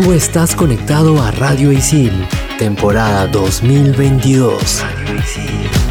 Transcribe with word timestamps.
Tú 0.00 0.12
estás 0.12 0.54
conectado 0.54 1.20
a 1.20 1.32
Radio 1.32 1.72
Isil, 1.72 2.12
temporada 2.56 3.26
2022. 3.26 4.80
Radio 4.80 5.16
Isil. 5.16 5.87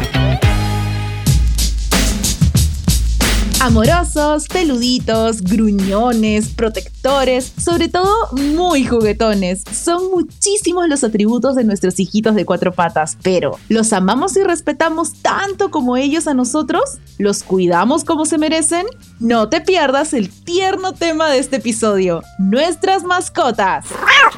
Amorosos, 3.60 4.46
peluditos, 4.46 5.42
gruñones, 5.42 6.50
protectores, 6.50 7.52
sobre 7.60 7.88
todo 7.88 8.14
muy 8.32 8.84
juguetones. 8.84 9.64
Son 9.72 10.12
muchísimos 10.12 10.88
los 10.88 11.02
atributos 11.02 11.56
de 11.56 11.64
nuestros 11.64 11.98
hijitos 11.98 12.36
de 12.36 12.44
cuatro 12.44 12.72
patas, 12.72 13.18
pero 13.20 13.58
¿los 13.68 13.92
amamos 13.92 14.36
y 14.36 14.44
respetamos 14.44 15.14
tanto 15.22 15.72
como 15.72 15.96
ellos 15.96 16.28
a 16.28 16.34
nosotros? 16.34 16.98
¿Los 17.18 17.42
cuidamos 17.42 18.04
como 18.04 18.26
se 18.26 18.38
merecen? 18.38 18.86
No 19.18 19.48
te 19.48 19.60
pierdas 19.60 20.14
el 20.14 20.30
tierno 20.30 20.92
tema 20.94 21.28
de 21.28 21.38
este 21.38 21.56
episodio, 21.56 22.22
nuestras 22.38 23.02
mascotas. 23.02 23.86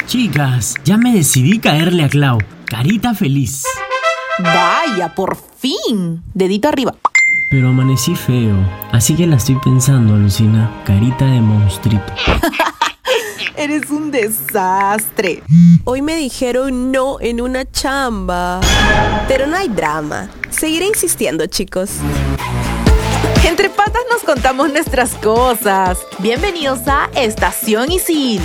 Chicas, 0.07 0.77
ya 0.85 0.97
me 0.97 1.13
decidí 1.13 1.59
caerle 1.59 2.05
a 2.05 2.09
Clau. 2.09 2.39
Carita 2.65 3.15
feliz. 3.15 3.65
Vaya, 4.39 5.15
por 5.15 5.37
fin. 5.59 6.23
Dedito 6.33 6.69
arriba. 6.69 6.95
Pero 7.51 7.71
amanecí 7.71 8.15
feo, 8.15 8.55
así 8.93 9.17
que 9.17 9.27
la 9.27 9.35
estoy 9.35 9.57
pensando, 9.57 10.15
Lucina. 10.15 10.71
Carita 10.85 11.25
de 11.25 11.41
monstruito. 11.41 12.13
Eres 13.57 13.91
un 13.91 14.13
desastre. 14.13 15.43
Hoy 15.83 16.01
me 16.01 16.15
dijeron 16.15 16.93
no 16.93 17.19
en 17.21 17.41
una 17.41 17.69
chamba. 17.69 18.61
Pero 19.27 19.49
no 19.49 19.57
hay 19.57 19.69
drama. 19.69 20.31
Seguiré 20.51 20.87
insistiendo, 20.87 21.45
chicos. 21.47 21.91
Entre 23.45 23.69
patas 23.69 24.03
nos 24.13 24.23
contamos 24.23 24.73
nuestras 24.73 25.15
cosas. 25.15 25.99
Bienvenidos 26.21 26.87
a 26.87 27.11
Estación 27.17 27.91
Isil. 27.91 28.41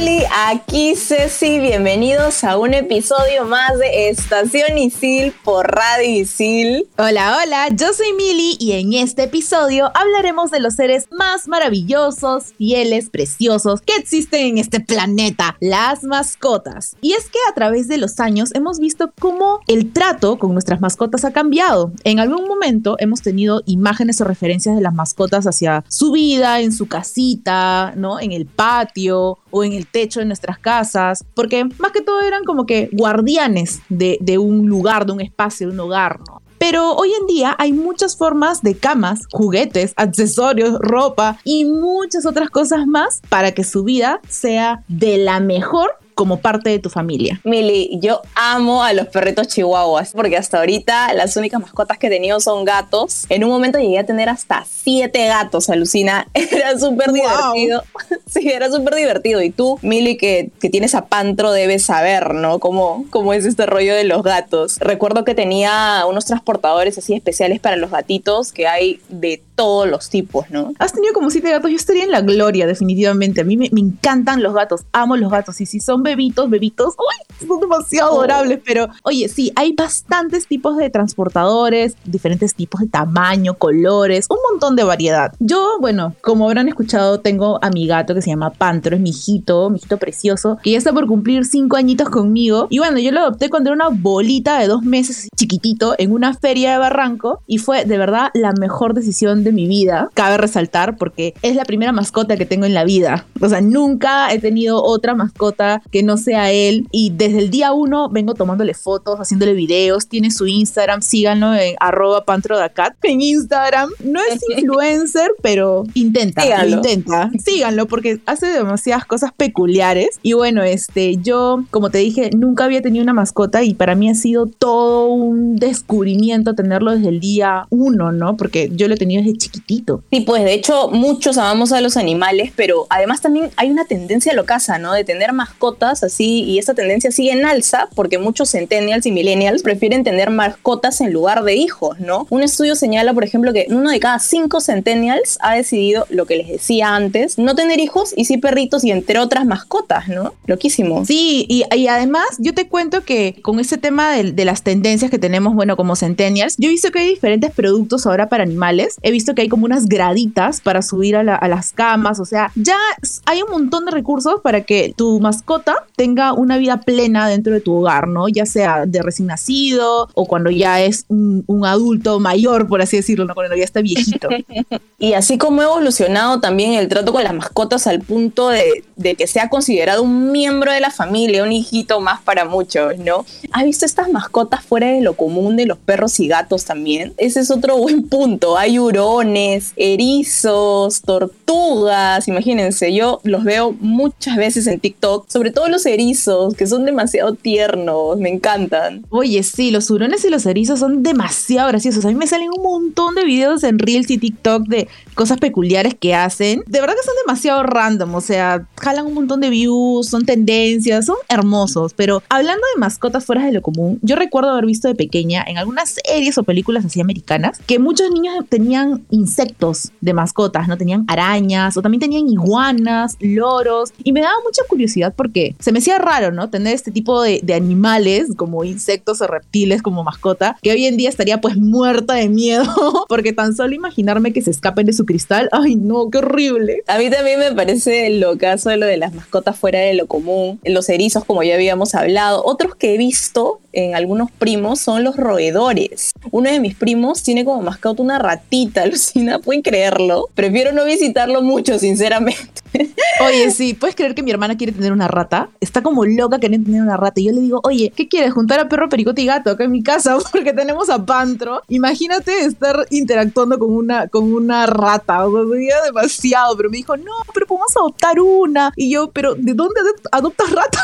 Oli, 0.00 0.22
aquí 0.46 0.94
Ceci, 0.94 1.58
bienvenidos 1.58 2.44
a 2.44 2.56
un 2.56 2.72
episodio 2.72 3.44
más 3.46 3.76
de 3.80 4.10
Estación 4.10 4.78
Isil 4.78 5.32
por 5.42 5.66
Radio 5.66 6.20
Isil. 6.20 6.86
Hola, 6.98 7.36
hola, 7.42 7.66
yo 7.70 7.92
soy 7.92 8.12
Mili 8.12 8.56
y 8.60 8.72
en 8.72 8.92
este 8.92 9.24
episodio 9.24 9.90
hablaremos 9.94 10.52
de 10.52 10.60
los 10.60 10.74
seres 10.74 11.08
más 11.10 11.48
maravillosos, 11.48 12.52
fieles, 12.56 13.10
preciosos 13.10 13.80
que 13.80 13.96
existen 13.96 14.46
en 14.46 14.58
este 14.58 14.78
planeta, 14.78 15.56
las 15.58 16.04
mascotas. 16.04 16.96
Y 17.00 17.14
es 17.14 17.28
que 17.28 17.38
a 17.50 17.54
través 17.54 17.88
de 17.88 17.98
los 17.98 18.20
años 18.20 18.54
hemos 18.54 18.78
visto 18.78 19.12
cómo 19.18 19.58
el 19.66 19.92
trato 19.92 20.38
con 20.38 20.52
nuestras 20.52 20.80
mascotas 20.80 21.24
ha 21.24 21.32
cambiado. 21.32 21.90
En 22.04 22.20
algún 22.20 22.46
momento 22.46 22.94
hemos 23.00 23.20
tenido 23.20 23.62
imágenes 23.66 24.20
o 24.20 24.24
referencias 24.24 24.76
de 24.76 24.82
las 24.82 24.94
mascotas 24.94 25.48
hacia 25.48 25.84
su 25.88 26.12
vida, 26.12 26.60
en 26.60 26.70
su 26.70 26.86
casita, 26.86 27.94
¿no? 27.96 28.20
En 28.20 28.30
el 28.30 28.46
patio 28.46 29.38
o 29.50 29.64
en 29.64 29.72
el 29.72 29.86
techo 29.86 30.20
de 30.20 30.26
nuestras 30.26 30.58
casas, 30.58 31.24
porque 31.34 31.64
más 31.78 31.92
que 31.92 32.00
todo 32.00 32.20
eran 32.20 32.44
como 32.44 32.66
que 32.66 32.88
guardianes 32.92 33.80
de, 33.88 34.38
un 34.38 34.66
lugar, 34.66 35.06
de 35.06 35.12
un 35.12 35.20
espacio, 35.20 35.68
de 35.68 35.72
un 35.74 35.80
hogar, 35.80 36.18
¿no? 36.20 36.42
Pero 36.58 36.94
hoy 36.94 37.12
en 37.20 37.26
día 37.28 37.54
hay 37.56 37.72
muchas 37.72 38.16
formas 38.16 38.62
de 38.62 38.76
camas, 38.76 39.20
juguetes, 39.30 39.92
accesorios, 39.94 40.76
ropa 40.80 41.38
y 41.44 41.64
muchas 41.64 42.26
otras 42.26 42.50
cosas 42.50 42.84
más 42.86 43.22
para 43.28 43.52
que 43.52 43.62
su 43.62 43.84
vida 43.84 44.20
sea 44.28 44.82
de 44.88 45.18
la 45.18 45.38
mejor 45.38 45.98
como 46.18 46.40
parte 46.40 46.68
de 46.70 46.80
tu 46.80 46.90
familia. 46.90 47.40
Mili, 47.44 47.96
yo 48.02 48.22
amo 48.34 48.82
a 48.82 48.92
los 48.92 49.06
perritos 49.06 49.46
chihuahuas 49.46 50.10
porque 50.10 50.36
hasta 50.36 50.58
ahorita 50.58 51.14
las 51.14 51.36
únicas 51.36 51.60
mascotas 51.60 51.96
que 51.96 52.08
he 52.08 52.10
tenido 52.10 52.40
son 52.40 52.64
gatos. 52.64 53.24
En 53.28 53.44
un 53.44 53.50
momento 53.50 53.78
llegué 53.78 54.00
a 54.00 54.04
tener 54.04 54.28
hasta 54.28 54.66
siete 54.68 55.28
gatos, 55.28 55.70
alucina. 55.70 56.26
Era 56.34 56.76
súper 56.76 57.12
divertido. 57.12 57.84
sí, 58.26 58.50
era 58.50 58.68
súper 58.68 58.96
divertido. 58.96 59.42
Y 59.42 59.50
tú, 59.50 59.78
Mili, 59.82 60.16
que, 60.16 60.50
que, 60.60 60.70
tienes 60.70 60.96
a 60.96 61.06
Pantro, 61.06 61.52
debes 61.52 61.84
saber, 61.84 62.34
¿no? 62.34 62.58
Cómo, 62.58 63.04
cómo 63.10 63.32
es 63.32 63.44
este 63.44 63.66
rollo 63.66 63.94
de 63.94 64.02
los 64.02 64.24
gatos. 64.24 64.78
Recuerdo 64.80 65.24
que 65.24 65.36
tenía 65.36 66.04
unos 66.08 66.24
transportadores 66.24 66.98
así 66.98 67.14
especiales 67.14 67.60
para 67.60 67.76
los 67.76 67.92
gatitos 67.92 68.50
que 68.52 68.66
hay 68.66 69.00
de 69.08 69.40
todos 69.54 69.88
los 69.88 70.08
tipos, 70.08 70.50
¿no? 70.50 70.72
Has 70.78 70.92
tenido 70.92 71.12
como 71.12 71.30
siete 71.30 71.50
gatos. 71.50 71.70
Yo 71.70 71.76
estaría 71.76 72.04
en 72.04 72.10
la 72.10 72.22
gloria, 72.22 72.66
definitivamente. 72.66 73.42
A 73.42 73.44
mí 73.44 73.56
me, 73.56 73.68
me 73.72 73.80
encantan 73.80 74.42
los 74.42 74.54
gatos. 74.54 74.82
Amo 74.92 75.16
los 75.16 75.30
gatos. 75.30 75.60
Y 75.60 75.66
si 75.66 75.80
son 75.80 76.02
bebitos, 76.08 76.48
bebitos, 76.48 76.94
¡uy! 76.98 77.46
Son 77.46 77.60
demasiado 77.60 78.12
oh. 78.12 78.18
adorables, 78.18 78.60
pero 78.64 78.88
oye, 79.02 79.28
sí, 79.28 79.52
hay 79.54 79.72
bastantes 79.72 80.46
tipos 80.46 80.76
de 80.76 80.90
transportadores, 80.90 81.96
diferentes 82.04 82.54
tipos 82.54 82.80
de 82.80 82.88
tamaño, 82.88 83.54
colores, 83.54 84.26
un 84.28 84.38
montón 84.50 84.74
de 84.76 84.84
variedad. 84.84 85.32
Yo, 85.38 85.76
bueno, 85.80 86.14
como 86.22 86.46
habrán 86.46 86.68
escuchado, 86.68 87.20
tengo 87.20 87.58
a 87.62 87.70
mi 87.70 87.86
gato 87.86 88.14
que 88.14 88.22
se 88.22 88.30
llama 88.30 88.50
Pantro, 88.50 88.96
es 88.96 89.02
mi 89.02 89.10
hijito, 89.10 89.70
mi 89.70 89.78
hijito 89.78 89.98
precioso, 89.98 90.58
que 90.62 90.72
ya 90.72 90.78
está 90.78 90.92
por 90.92 91.06
cumplir 91.06 91.44
cinco 91.44 91.76
añitos 91.76 92.08
conmigo. 92.08 92.66
Y 92.70 92.78
bueno, 92.78 92.98
yo 92.98 93.12
lo 93.12 93.20
adopté 93.20 93.50
cuando 93.50 93.70
era 93.70 93.74
una 93.74 93.96
bolita 93.96 94.58
de 94.58 94.66
dos 94.66 94.82
meses, 94.82 95.28
chiquitito, 95.36 95.94
en 95.98 96.12
una 96.12 96.34
feria 96.34 96.72
de 96.72 96.78
Barranco, 96.78 97.42
y 97.46 97.58
fue 97.58 97.84
de 97.84 97.98
verdad 97.98 98.30
la 98.34 98.52
mejor 98.52 98.94
decisión 98.94 99.44
de 99.44 99.52
mi 99.52 99.66
vida. 99.66 100.10
Cabe 100.14 100.38
resaltar 100.38 100.96
porque 100.96 101.34
es 101.42 101.54
la 101.54 101.64
primera 101.64 101.92
mascota 101.92 102.36
que 102.36 102.46
tengo 102.46 102.66
en 102.66 102.74
la 102.74 102.84
vida. 102.84 103.26
O 103.40 103.48
sea, 103.48 103.60
nunca 103.60 104.32
he 104.32 104.38
tenido 104.40 104.82
otra 104.82 105.14
mascota 105.14 105.82
que 105.90 105.97
no 106.02 106.16
sea 106.16 106.50
él. 106.52 106.86
Y 106.90 107.10
desde 107.10 107.38
el 107.38 107.50
día 107.50 107.72
uno 107.72 108.08
vengo 108.08 108.34
tomándole 108.34 108.74
fotos, 108.74 109.18
haciéndole 109.18 109.54
videos. 109.54 110.08
Tiene 110.08 110.30
su 110.30 110.46
Instagram, 110.46 111.02
síganlo 111.02 111.54
en 111.54 111.74
arroba 111.80 112.24
pantrodacat 112.24 112.94
en 113.02 113.20
Instagram. 113.20 113.90
No 114.04 114.20
es 114.20 114.40
influencer, 114.56 115.30
pero 115.42 115.84
intenta, 115.94 116.42
síganlo. 116.42 116.76
intenta. 116.76 117.30
Síganlo 117.44 117.86
porque 117.86 118.20
hace 118.26 118.46
demasiadas 118.46 119.04
cosas 119.04 119.32
peculiares. 119.36 120.18
Y 120.22 120.32
bueno, 120.34 120.62
este, 120.62 121.16
yo, 121.16 121.64
como 121.70 121.90
te 121.90 121.98
dije, 121.98 122.30
nunca 122.36 122.64
había 122.64 122.82
tenido 122.82 123.02
una 123.02 123.14
mascota 123.14 123.62
y 123.62 123.74
para 123.74 123.94
mí 123.94 124.10
ha 124.10 124.14
sido 124.14 124.46
todo 124.46 125.06
un 125.08 125.56
descubrimiento 125.56 126.54
tenerlo 126.54 126.92
desde 126.92 127.08
el 127.08 127.20
día 127.20 127.66
uno, 127.70 128.12
¿no? 128.12 128.36
Porque 128.36 128.70
yo 128.72 128.88
lo 128.88 128.94
he 128.94 128.96
tenido 128.96 129.22
desde 129.22 129.38
chiquitito. 129.38 130.02
Sí, 130.10 130.20
pues 130.20 130.44
de 130.44 130.54
hecho 130.54 130.90
muchos 130.90 131.38
amamos 131.38 131.72
a 131.72 131.80
los 131.80 131.96
animales, 131.96 132.52
pero 132.54 132.86
además 132.90 133.20
también 133.20 133.50
hay 133.56 133.70
una 133.70 133.84
tendencia 133.84 134.34
locaza, 134.34 134.78
¿no? 134.78 134.92
De 134.92 135.04
tener 135.04 135.32
mascotas 135.32 135.87
así 136.02 136.44
y 136.44 136.58
esta 136.58 136.74
tendencia 136.74 137.10
sigue 137.10 137.32
en 137.32 137.44
alza 137.44 137.88
porque 137.94 138.18
muchos 138.18 138.50
centennials 138.50 139.06
y 139.06 139.12
millennials 139.12 139.62
prefieren 139.62 140.04
tener 140.04 140.30
mascotas 140.30 141.00
en 141.00 141.12
lugar 141.12 141.44
de 141.44 141.54
hijos, 141.54 141.98
¿no? 142.00 142.26
Un 142.30 142.42
estudio 142.42 142.74
señala, 142.76 143.14
por 143.14 143.24
ejemplo, 143.24 143.52
que 143.52 143.66
uno 143.70 143.90
de 143.90 144.00
cada 144.00 144.18
cinco 144.18 144.60
centennials 144.60 145.38
ha 145.40 145.54
decidido 145.54 146.06
lo 146.10 146.26
que 146.26 146.36
les 146.36 146.48
decía 146.48 146.94
antes, 146.94 147.38
no 147.38 147.54
tener 147.54 147.80
hijos 147.80 148.12
y 148.16 148.24
sí 148.24 148.38
perritos 148.38 148.84
y 148.84 148.90
entre 148.90 149.18
otras 149.18 149.46
mascotas, 149.46 150.08
¿no? 150.08 150.34
Loquísimo. 150.46 151.04
Sí, 151.04 151.46
y, 151.48 151.64
además 151.88 152.26
yo 152.38 152.54
te 152.54 152.68
cuento 152.68 153.02
que 153.04 153.38
con 153.42 153.60
ese 153.60 153.78
tema 153.78 154.12
de, 154.12 154.44
las 154.44 154.62
tendencias 154.62 155.10
que 155.10 155.18
tenemos, 155.18 155.54
bueno, 155.54 155.76
como 155.76 155.96
centennials, 155.96 156.56
yo 156.58 156.68
he 156.68 156.72
visto 156.72 156.90
que 156.90 157.00
hay 157.00 157.08
diferentes 157.08 157.50
productos 157.50 158.06
ahora 158.06 158.28
para 158.28 158.42
animales. 158.42 158.96
He 159.02 159.10
visto 159.10 159.34
que 159.34 159.42
hay 159.42 159.48
como 159.48 159.64
unas 159.64 159.86
graditas 159.86 160.60
para 160.60 160.82
subir 160.82 161.16
a, 161.16 161.48
las 161.48 161.72
camas, 161.72 162.20
o 162.20 162.24
sea, 162.24 162.50
ya 162.54 162.76
hay 163.24 163.42
un 163.42 163.50
montón 163.50 163.84
de 163.84 163.90
recursos 163.90 164.40
para 164.42 164.62
que 164.62 164.92
tu 164.96 165.20
mascota 165.20 165.77
tenga 165.96 166.32
una 166.32 166.58
vida 166.58 166.80
plena 166.80 167.28
dentro 167.28 167.52
de 167.52 167.60
tu 167.60 167.74
hogar, 167.74 168.08
¿no? 168.08 168.28
Ya 168.28 168.46
sea 168.46 168.86
de 168.86 169.02
recién 169.02 169.28
nacido 169.28 170.08
o 170.14 170.26
cuando 170.26 170.50
ya 170.50 170.80
es 170.80 171.04
un, 171.08 171.44
un 171.46 171.64
adulto 171.66 172.20
mayor, 172.20 172.68
por 172.68 172.82
así 172.82 172.96
decirlo, 172.96 173.24
¿no? 173.24 173.34
Cuando 173.34 173.56
ya 173.56 173.64
está 173.64 173.80
viejito. 173.80 174.28
y 174.98 175.12
así 175.12 175.38
como 175.38 175.62
ha 175.62 175.64
evolucionado 175.64 176.40
también 176.40 176.74
el 176.74 176.88
trato 176.88 177.12
con 177.12 177.24
las 177.24 177.34
mascotas 177.34 177.86
al 177.86 178.00
punto 178.00 178.48
de, 178.48 178.84
de 178.96 179.14
que 179.14 179.26
sea 179.26 179.48
considerado 179.48 180.02
un 180.02 180.32
miembro 180.32 180.72
de 180.72 180.80
la 180.80 180.90
familia, 180.90 181.42
un 181.42 181.52
hijito 181.52 182.00
más 182.00 182.20
para 182.22 182.44
muchos, 182.44 182.98
¿no? 182.98 183.24
¿Has 183.52 183.64
visto 183.64 183.86
estas 183.86 184.10
mascotas 184.10 184.64
fuera 184.64 184.88
de 184.88 185.00
lo 185.00 185.14
común 185.14 185.56
de 185.56 185.66
los 185.66 185.78
perros 185.78 186.18
y 186.20 186.28
gatos 186.28 186.64
también? 186.64 187.14
Ese 187.16 187.40
es 187.40 187.50
otro 187.50 187.76
buen 187.76 188.08
punto. 188.08 188.56
Hay 188.56 188.78
hurones, 188.78 189.72
erizos, 189.76 191.02
tortugas, 191.02 192.28
imagínense, 192.28 192.92
yo 192.92 193.20
los 193.24 193.44
veo 193.44 193.72
muchas 193.80 194.36
veces 194.36 194.66
en 194.66 194.80
TikTok, 194.80 195.28
sobre 195.28 195.50
todo 195.50 195.57
los 195.66 195.84
erizos, 195.86 196.54
que 196.54 196.66
son 196.68 196.84
demasiado 196.84 197.34
tiernos, 197.34 198.18
me 198.18 198.28
encantan. 198.28 199.04
Oye, 199.08 199.42
sí, 199.42 199.70
los 199.72 199.90
hurones 199.90 200.24
y 200.24 200.30
los 200.30 200.46
erizos 200.46 200.78
son 200.78 201.02
demasiado 201.02 201.68
graciosos. 201.68 202.04
A 202.04 202.08
mí 202.08 202.14
me 202.14 202.26
salen 202.26 202.50
un 202.56 202.62
montón 202.62 203.16
de 203.16 203.24
videos 203.24 203.64
en 203.64 203.80
Reels 203.80 204.10
y 204.10 204.18
TikTok 204.18 204.68
de 204.68 204.88
cosas 205.14 205.38
peculiares 205.38 205.94
que 205.98 206.14
hacen. 206.14 206.62
De 206.66 206.80
verdad 206.80 206.94
que 206.94 207.04
son 207.04 207.14
demasiado 207.26 207.62
random, 207.64 208.14
o 208.14 208.20
sea, 208.20 208.66
jalan 208.76 209.06
un 209.06 209.14
montón 209.14 209.40
de 209.40 209.50
views, 209.50 210.08
son 210.08 210.24
tendencias, 210.24 211.06
son 211.06 211.16
hermosos. 211.28 211.94
Pero 211.94 212.22
hablando 212.28 212.62
de 212.74 212.80
mascotas 212.80 213.24
fuera 213.24 213.44
de 213.44 213.52
lo 213.52 213.62
común, 213.62 213.98
yo 214.02 214.14
recuerdo 214.14 214.50
haber 214.50 214.66
visto 214.66 214.86
de 214.86 214.94
pequeña 214.94 215.44
en 215.46 215.58
algunas 215.58 215.96
series 216.04 216.38
o 216.38 216.44
películas 216.44 216.84
así 216.84 217.00
americanas 217.00 217.58
que 217.66 217.78
muchos 217.78 218.10
niños 218.10 218.44
tenían 218.48 219.04
insectos 219.10 219.92
de 220.00 220.12
mascotas, 220.12 220.68
¿no? 220.68 220.76
Tenían 220.76 221.04
arañas 221.08 221.76
o 221.76 221.82
también 221.82 222.00
tenían 222.00 222.28
iguanas, 222.28 223.16
loros. 223.20 223.92
Y 224.04 224.12
me 224.12 224.20
daba 224.20 224.34
mucha 224.44 224.62
curiosidad 224.68 225.14
porque 225.16 225.47
se 225.58 225.72
me 225.72 225.78
hacía 225.78 225.98
raro, 225.98 226.32
¿no? 226.32 226.50
Tener 226.50 226.74
este 226.74 226.90
tipo 226.90 227.22
de, 227.22 227.40
de 227.42 227.54
animales 227.54 228.28
como 228.36 228.64
insectos 228.64 229.20
o 229.20 229.26
reptiles 229.26 229.82
como 229.82 230.04
mascota, 230.04 230.56
que 230.62 230.72
hoy 230.72 230.86
en 230.86 230.96
día 230.96 231.08
estaría 231.08 231.40
pues 231.40 231.56
muerta 231.56 232.14
de 232.14 232.28
miedo, 232.28 232.64
porque 233.08 233.32
tan 233.32 233.54
solo 233.54 233.74
imaginarme 233.74 234.32
que 234.32 234.42
se 234.42 234.50
escapen 234.50 234.86
de 234.86 234.92
su 234.92 235.04
cristal, 235.04 235.48
ay 235.52 235.76
no, 235.76 236.10
qué 236.10 236.18
horrible. 236.18 236.82
A 236.86 236.98
mí 236.98 237.10
también 237.10 237.38
me 237.38 237.52
parece 237.52 238.10
lo 238.10 238.36
caso 238.38 238.70
de 238.70 238.76
lo 238.76 238.86
de 238.86 238.96
las 238.96 239.14
mascotas 239.14 239.58
fuera 239.58 239.80
de 239.80 239.94
lo 239.94 240.06
común, 240.06 240.60
los 240.64 240.88
erizos 240.88 241.24
como 241.24 241.42
ya 241.42 241.54
habíamos 241.54 241.94
hablado, 241.94 242.44
otros 242.44 242.74
que 242.74 242.94
he 242.94 242.98
visto 242.98 243.60
en 243.78 243.94
algunos 243.94 244.30
primos 244.32 244.80
son 244.80 245.04
los 245.04 245.16
roedores. 245.16 246.10
Uno 246.32 246.50
de 246.50 246.58
mis 246.58 246.74
primos 246.74 247.22
tiene 247.22 247.44
como 247.44 247.62
mascota 247.62 248.02
una 248.02 248.18
ratita, 248.18 248.84
Lucina, 248.86 249.38
pueden 249.38 249.62
creerlo. 249.62 250.28
Prefiero 250.34 250.72
no 250.72 250.84
visitarlo 250.84 251.42
mucho, 251.42 251.78
sinceramente. 251.78 252.62
Oye, 253.24 253.50
sí, 253.50 253.74
¿puedes 253.74 253.94
creer 253.94 254.14
que 254.14 254.22
mi 254.22 254.30
hermana 254.30 254.56
quiere 254.56 254.72
tener 254.72 254.92
una 254.92 255.06
rata? 255.06 255.48
Está 255.60 255.82
como 255.82 256.04
loca 256.04 256.38
queriendo 256.38 256.66
tener 256.66 256.82
una 256.82 256.96
rata. 256.96 257.20
Y 257.20 257.26
yo 257.26 257.32
le 257.32 257.40
digo, 257.40 257.60
oye, 257.64 257.92
¿qué 257.94 258.08
quieres? 258.08 258.32
Juntar 258.32 258.60
a 258.60 258.68
perro, 258.68 258.88
pericote 258.88 259.22
y 259.22 259.26
gato 259.26 259.50
acá 259.50 259.64
en 259.64 259.72
mi 259.72 259.82
casa 259.82 260.16
porque 260.32 260.52
tenemos 260.52 260.90
a 260.90 261.04
Pantro. 261.04 261.62
Imagínate 261.68 262.44
estar 262.44 262.86
interactuando 262.90 263.58
con 263.58 263.72
una, 263.72 264.08
con 264.08 264.32
una 264.32 264.66
rata. 264.66 265.26
O 265.26 265.32
sea, 265.32 265.82
demasiado. 265.84 266.56
Pero 266.56 266.70
me 266.70 266.76
dijo, 266.78 266.96
no, 266.96 267.12
pero 267.32 267.46
podemos 267.46 267.76
adoptar 267.76 268.20
una. 268.20 268.72
Y 268.76 268.90
yo, 268.90 269.10
pero 269.10 269.34
¿de 269.34 269.54
dónde 269.54 269.80
adoptas 270.12 270.50
ratas? 270.52 270.82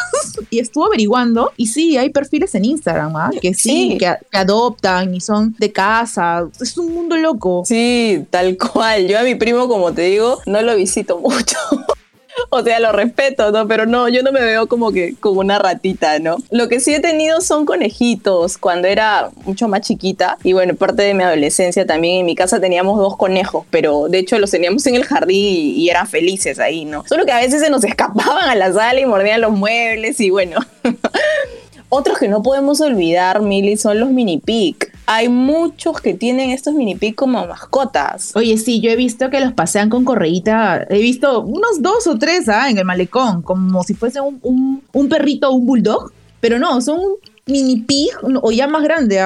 y 0.51 0.59
estuvo 0.59 0.87
averiguando. 0.87 1.53
Y 1.57 1.67
sí, 1.69 1.97
hay 1.97 2.11
perfiles 2.11 2.55
en 2.55 2.65
Instagram, 2.65 2.84
¿ah? 2.87 3.31
Que 3.41 3.55
sí, 3.55 3.65
Sí. 3.65 3.99
Que, 3.99 4.15
que 4.31 4.39
adoptan 4.39 5.15
y 5.15 5.21
son 5.21 5.55
de 5.59 5.73
casa. 5.73 6.47
Es 6.61 6.77
un 6.79 6.95
mundo 6.95 7.17
loco. 7.17 7.63
Sí, 7.67 8.25
tal 8.31 8.57
cual. 8.57 9.09
Yo 9.09 9.19
a 9.19 9.23
mi 9.23 9.35
primo, 9.35 9.69
como 9.69 9.93
te 9.93 10.03
digo, 10.03 10.41
no 10.47 10.63
lo 10.63 10.77
visito 10.77 11.19
mucho. 11.19 11.57
O 12.51 12.63
sea, 12.63 12.81
lo 12.81 12.93
respeto, 12.93 13.51
¿no? 13.53 13.67
Pero 13.67 13.87
no, 13.87 14.09
yo 14.09 14.23
no 14.23 14.33
me 14.33 14.41
veo 14.41 14.67
como 14.67 14.93
que 14.93 15.15
como 15.21 15.41
una 15.41 15.59
ratita, 15.59 16.19
¿no? 16.19 16.37
Lo 16.51 16.69
que 16.69 16.81
sí 16.81 16.95
he 16.95 17.01
tenido 17.01 17.41
son 17.41 17.65
conejitos 17.65 18.59
cuando 18.59 18.89
era 18.89 19.31
mucho 19.45 19.69
más 19.69 19.83
chiquita. 19.83 20.37
Y 20.43 20.53
bueno, 20.53 20.75
parte 20.75 21.03
de 21.03 21.15
mi 21.15 21.23
adolescencia 21.23 21.87
también 21.87 22.21
en 22.21 22.27
mi 22.27 22.35
casa 22.35 22.61
teníamos 22.61 22.99
dos 22.99 23.17
conejos, 23.17 23.65
pero 23.71 24.09
de 24.09 24.19
hecho 24.19 24.39
los 24.39 24.51
teníamos 24.51 24.87
en 24.87 24.97
el 24.97 25.05
jardín 25.05 25.45
y, 25.45 25.73
y 25.73 25.89
eran 25.91 26.07
felices 26.07 26.59
ahí, 26.59 26.85
¿no? 26.85 27.05
Solo 27.07 27.25
que 27.25 27.33
a 27.33 27.39
veces 27.39 27.61
se 27.61 27.71
nos 27.71 27.85
escapaban 27.85 28.49
a 28.49 28.55
la 28.55 28.73
sala 28.73 29.01
y 29.01 29.07
mordían 29.07 29.41
los 29.41 29.53
muebles 29.53 30.21
y 30.21 30.31
bueno. 30.31 30.59
Otros 31.97 32.19
que 32.19 32.27
no 32.27 32.43
podemos 32.43 32.81
olvidar, 32.81 33.41
Mili, 33.41 33.77
son 33.77 34.01
los 34.01 34.11
mini 34.11 34.39
pig. 34.39 34.77
Hay 35.07 35.29
muchos 35.29 36.01
que 36.01 36.13
tienen 36.13 36.51
estos 36.51 36.75
mini 36.75 36.97
pig 36.97 37.15
como 37.15 37.47
mascotas. 37.47 38.35
Oye, 38.35 38.59
sí, 38.59 38.81
yo 38.81 38.91
he 38.91 38.97
visto 38.97 39.31
que 39.31 39.39
los 39.39 39.53
pasean 39.53 39.91
con 39.91 40.05
correíta. 40.05 40.85
He 40.91 40.99
visto 40.99 41.43
unos 41.43 41.83
dos 41.83 42.09
o 42.09 42.19
tres 42.19 42.49
¿ah? 42.49 42.69
en 42.69 42.79
el 42.79 42.85
malecón, 42.85 43.43
como 43.43 43.85
si 43.85 43.95
fuese 43.95 44.21
un, 44.21 44.83
un, 44.93 45.09
perrito 45.09 45.51
o 45.51 45.53
un 45.53 45.67
bulldog. 45.67 46.11
Pero 46.41 46.59
no, 46.59 46.81
son 46.81 46.99
mini 47.47 47.77
pig 47.77 48.11
o 48.43 48.51
ya 48.51 48.67
más 48.67 48.83
grande, 48.83 49.21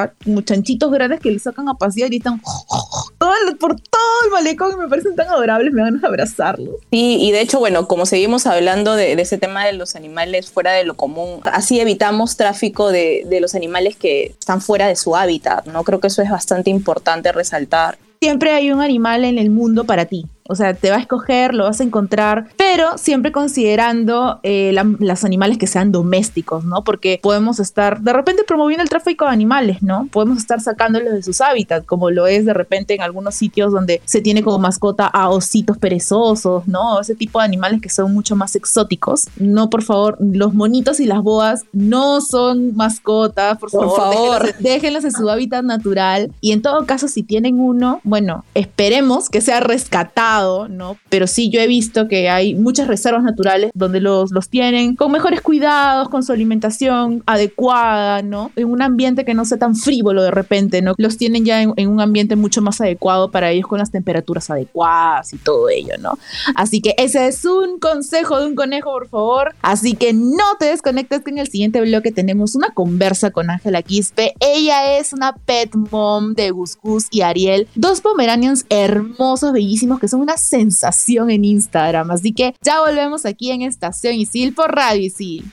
chanchitos 0.45 0.91
grandes 0.91 1.21
que 1.21 1.31
le 1.31 1.39
sacan 1.39 1.71
a 1.71 1.75
pasear 1.75 2.13
y 2.13 2.19
están 2.19 2.39
por 3.59 3.81
todo 3.81 3.98
el 4.29 4.33
malecón 4.33 4.73
y 4.73 4.77
me 4.77 4.89
parecen 4.89 5.17
tan 5.17 5.29
adorables, 5.29 5.73
me 5.73 5.83
van 5.83 6.01
a 6.03 6.07
abrazarlos. 6.07 6.77
Sí, 6.91 7.19
y 7.21 7.33
de 7.33 7.41
hecho, 7.41 7.59
bueno, 7.59 7.89
como 7.89 8.07
seguimos 8.07 8.47
hablando 8.47 8.95
de, 8.95 9.17
de 9.17 9.23
ese 9.23 9.39
tema 9.39 9.67
de 9.67 9.73
los 9.73 9.97
animales 9.97 10.51
fuera 10.51 10.73
de 10.73 10.85
lo 10.85 10.95
común, 10.95 11.41
así 11.45 11.81
evitamos 11.81 12.37
tráfico 12.37 12.91
de, 12.91 13.25
de 13.27 13.41
los 13.41 13.55
animales 13.55 13.97
que 13.97 14.35
están 14.39 14.61
fuera 14.61 14.87
de 14.87 14.97
su 14.97 15.17
hábitat, 15.17 15.67
¿no? 15.67 15.85
Creo 15.85 16.01
que 16.01 16.09
eso 16.09 16.23
es 16.23 16.31
bastante 16.31 16.71
importante 16.71 17.33
resaltar. 17.33 17.99
Siempre 18.21 18.53
hay 18.53 18.73
un 18.73 18.81
animal 18.81 19.25
en 19.25 19.39
el 19.39 19.51
mundo 19.51 19.85
para 19.85 20.07
ti. 20.07 20.27
O 20.49 20.55
sea, 20.55 20.75
te 20.75 20.91
va 20.91 20.97
a 20.97 21.01
escoger, 21.01 21.55
lo 21.55 21.65
vas 21.65 21.81
a 21.81 21.85
encontrar, 21.85 22.47
pero 22.57 22.97
siempre 22.99 23.31
considerando 23.33 24.41
eh, 24.43 24.71
la- 24.73 24.87
los 24.99 25.25
animales 25.25 25.59
que 25.59 25.67
sean 25.67 25.93
domésticos, 25.93 26.65
¿no? 26.65 26.83
Porque 26.85 27.21
podemos 27.23 27.61
estar 27.61 28.01
de 28.01 28.13
repente 28.13 28.45
promoviendo 28.45 28.83
el 28.83 28.89
tráfico 28.89 29.27
de 29.27 29.31
animales, 29.33 29.83
¿no? 29.83 30.09
Podemos 30.11 30.39
estar 30.39 30.61
sacándolos 30.61 31.13
de 31.13 31.23
sus 31.23 31.41
hábitats, 31.41 31.85
como 31.87 32.11
lo 32.11 32.27
es 32.27 32.45
de 32.47 32.55
repente 32.55 32.95
en 32.95 33.03
algunos 33.03 33.35
sitios 33.35 33.73
donde 33.73 34.01
se 34.07 34.21
tiene 34.23 34.43
como 34.43 34.59
mascota 34.59 35.07
a 35.07 35.29
ositos 35.29 35.77
perezosos, 35.77 36.67
¿no? 36.67 37.01
Ese 37.01 37.15
tipo 37.15 37.39
de 37.41 37.45
animales 37.45 37.81
que 37.83 37.91
son 37.91 38.15
mucho 38.15 38.35
más 38.35 38.57
exóticos. 38.57 39.27
No, 39.37 39.69
por 39.69 39.83
favor, 39.83 40.17
los 40.21 40.55
monitos 40.55 40.99
y 41.01 41.05
las 41.07 41.23
boas 41.23 41.65
no 41.73 42.21
son 42.23 42.75
mascotas, 42.75 43.59
por 43.59 43.71
Por 43.71 43.81
favor. 43.95 43.97
favor. 44.15 44.43
déjenlos- 44.47 44.59
déjenlos 44.79 45.05
en 45.05 45.13
su 45.13 45.29
hábitat 45.29 45.63
natural. 45.65 46.31
Y 46.41 46.53
en 46.53 46.63
todo 46.63 46.87
caso, 46.87 47.07
si 47.09 47.23
tienen 47.23 47.61
uno, 47.61 48.01
bueno, 48.05 48.45
esperemos 48.55 49.29
que 49.29 49.41
sea 49.41 49.61
rescatado, 49.61 50.38
¿no? 50.69 50.97
Pero 51.09 51.27
sí, 51.27 51.51
yo 51.51 51.61
he 51.61 51.67
visto 51.67 52.09
que 52.09 52.29
hay 52.29 52.55
muchas 52.55 52.87
reservas 52.89 53.23
naturales 53.23 53.71
donde 53.75 54.01
los, 54.01 54.31
los 54.31 54.49
tienen 54.49 54.97
con 54.97 55.13
mejores 55.13 55.41
cuidados, 55.41 56.09
con 56.09 56.23
su 56.23 56.33
alimentación 56.33 57.23
adecuada, 57.27 58.23
¿no? 58.23 58.51
En 58.57 58.71
un 58.71 58.83
ambiente 58.83 59.25
que 59.25 59.35
no 59.35 59.45
sea 59.45 59.59
tan 59.59 59.75
frívolo 59.75 60.23
de 60.23 60.31
repente, 60.31 60.83
¿no? 60.83 60.95
Los 60.97 61.17
tienen 61.17 61.45
ya 61.45 61.63
en, 61.63 61.89
un 61.89 62.01
ambiente 62.01 62.37
mucho 62.37 62.63
más 62.63 62.81
adecuado 62.81 63.31
para 63.31 63.51
ellos 63.51 63.67
con 63.67 63.79
las 63.79 63.91
temperaturas 63.91 64.51
adecuadas 64.51 65.33
y 65.33 65.39
todo 65.39 65.69
ello, 65.69 65.95
¿no? 66.01 66.19
Así 66.55 66.81
que 66.81 66.95
ese 66.99 67.27
es 67.27 67.45
un 67.45 67.79
consejo 67.79 68.41
de 68.41 68.47
un 68.47 68.55
conejo, 68.55 68.93
por 68.93 69.09
favor. 69.09 69.55
Así 69.63 69.95
que 69.95 70.13
no 70.13 70.57
te 70.59 70.67
desconectes 70.67 71.23
que 71.23 71.31
en 71.31 71.39
el 71.39 71.49
siguiente 71.49 71.81
bloque 71.81 72.13
tenemos 72.13 72.55
una 72.55 72.69
conversa 72.71 73.31
con 73.31 73.51
Ángela 73.51 73.83
Quispe. 73.83 74.35
Ella 74.41 74.99
es 74.99 75.13
una 75.13 75.35
pet 75.35 75.75
mom 75.75 76.35
de 76.35 76.51
Gus 76.51 76.77
Gus 76.83 77.07
y 77.11 77.23
Ariel, 77.23 77.69
dos 77.75 78.01
pomeranians 78.01 78.67
hermosos, 78.69 79.53
bellísimos, 79.53 80.01
que 80.01 80.09
son 80.09 80.21
una 80.29 80.37
sensación 80.37 81.31
en 81.31 81.45
Instagram. 81.45 82.11
Así 82.11 82.35
que 82.35 82.55
ya 82.61 82.81
volvemos 82.81 83.25
aquí 83.25 83.51
en 83.51 83.63
Estación 83.63 84.15
Isil 84.15 84.55
por 84.55 84.75
Radio 84.75 85.01
Isil. 85.01 85.51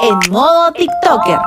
En 0.00 0.32
modo 0.32 0.72
TikToker. 0.72 1.38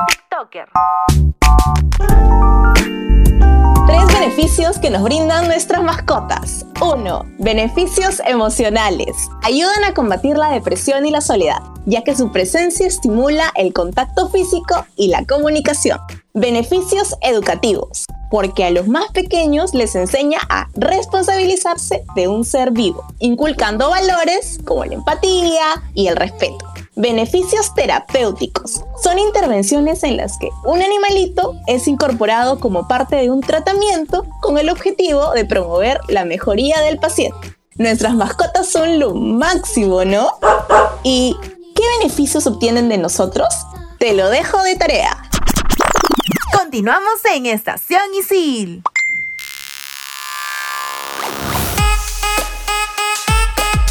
Tres 3.86 4.06
beneficios 4.20 4.78
que 4.78 4.90
nos 4.90 5.02
brindan 5.02 5.46
nuestras 5.46 5.82
mascotas. 5.82 6.66
1. 6.82 7.24
Beneficios 7.38 8.20
emocionales. 8.26 9.16
Ayudan 9.42 9.84
a 9.84 9.94
combatir 9.94 10.36
la 10.36 10.50
depresión 10.50 11.06
y 11.06 11.10
la 11.10 11.22
soledad, 11.22 11.62
ya 11.86 12.04
que 12.04 12.14
su 12.14 12.30
presencia 12.30 12.86
estimula 12.86 13.50
el 13.54 13.72
contacto 13.72 14.28
físico 14.28 14.84
y 14.96 15.08
la 15.08 15.24
comunicación. 15.24 15.98
Beneficios 16.34 17.16
educativos. 17.22 18.04
Porque 18.30 18.64
a 18.64 18.70
los 18.70 18.88
más 18.88 19.10
pequeños 19.12 19.74
les 19.74 19.94
enseña 19.94 20.38
a 20.48 20.68
responsabilizarse 20.74 22.04
de 22.14 22.28
un 22.28 22.44
ser 22.44 22.72
vivo, 22.72 23.04
inculcando 23.18 23.90
valores 23.90 24.58
como 24.64 24.84
la 24.84 24.94
empatía 24.94 25.82
y 25.94 26.08
el 26.08 26.16
respeto. 26.16 26.64
Beneficios 26.96 27.74
terapéuticos. 27.74 28.82
Son 29.02 29.18
intervenciones 29.18 30.02
en 30.02 30.16
las 30.16 30.36
que 30.38 30.48
un 30.64 30.82
animalito 30.82 31.54
es 31.68 31.86
incorporado 31.86 32.58
como 32.58 32.88
parte 32.88 33.16
de 33.16 33.30
un 33.30 33.40
tratamiento 33.40 34.26
con 34.40 34.58
el 34.58 34.68
objetivo 34.68 35.30
de 35.30 35.44
promover 35.44 36.00
la 36.08 36.24
mejoría 36.24 36.80
del 36.80 36.98
paciente. 36.98 37.56
Nuestras 37.76 38.14
mascotas 38.14 38.66
son 38.66 38.98
lo 38.98 39.14
máximo, 39.14 40.04
¿no? 40.04 40.32
¿Y 41.04 41.36
qué 41.76 41.82
beneficios 42.00 42.48
obtienen 42.48 42.88
de 42.88 42.98
nosotros? 42.98 43.46
Te 44.00 44.14
lo 44.14 44.28
dejo 44.30 44.60
de 44.64 44.74
tarea. 44.74 45.27
Continuamos 46.70 47.24
en 47.34 47.46
Estación 47.46 48.02
Isil. 48.14 48.82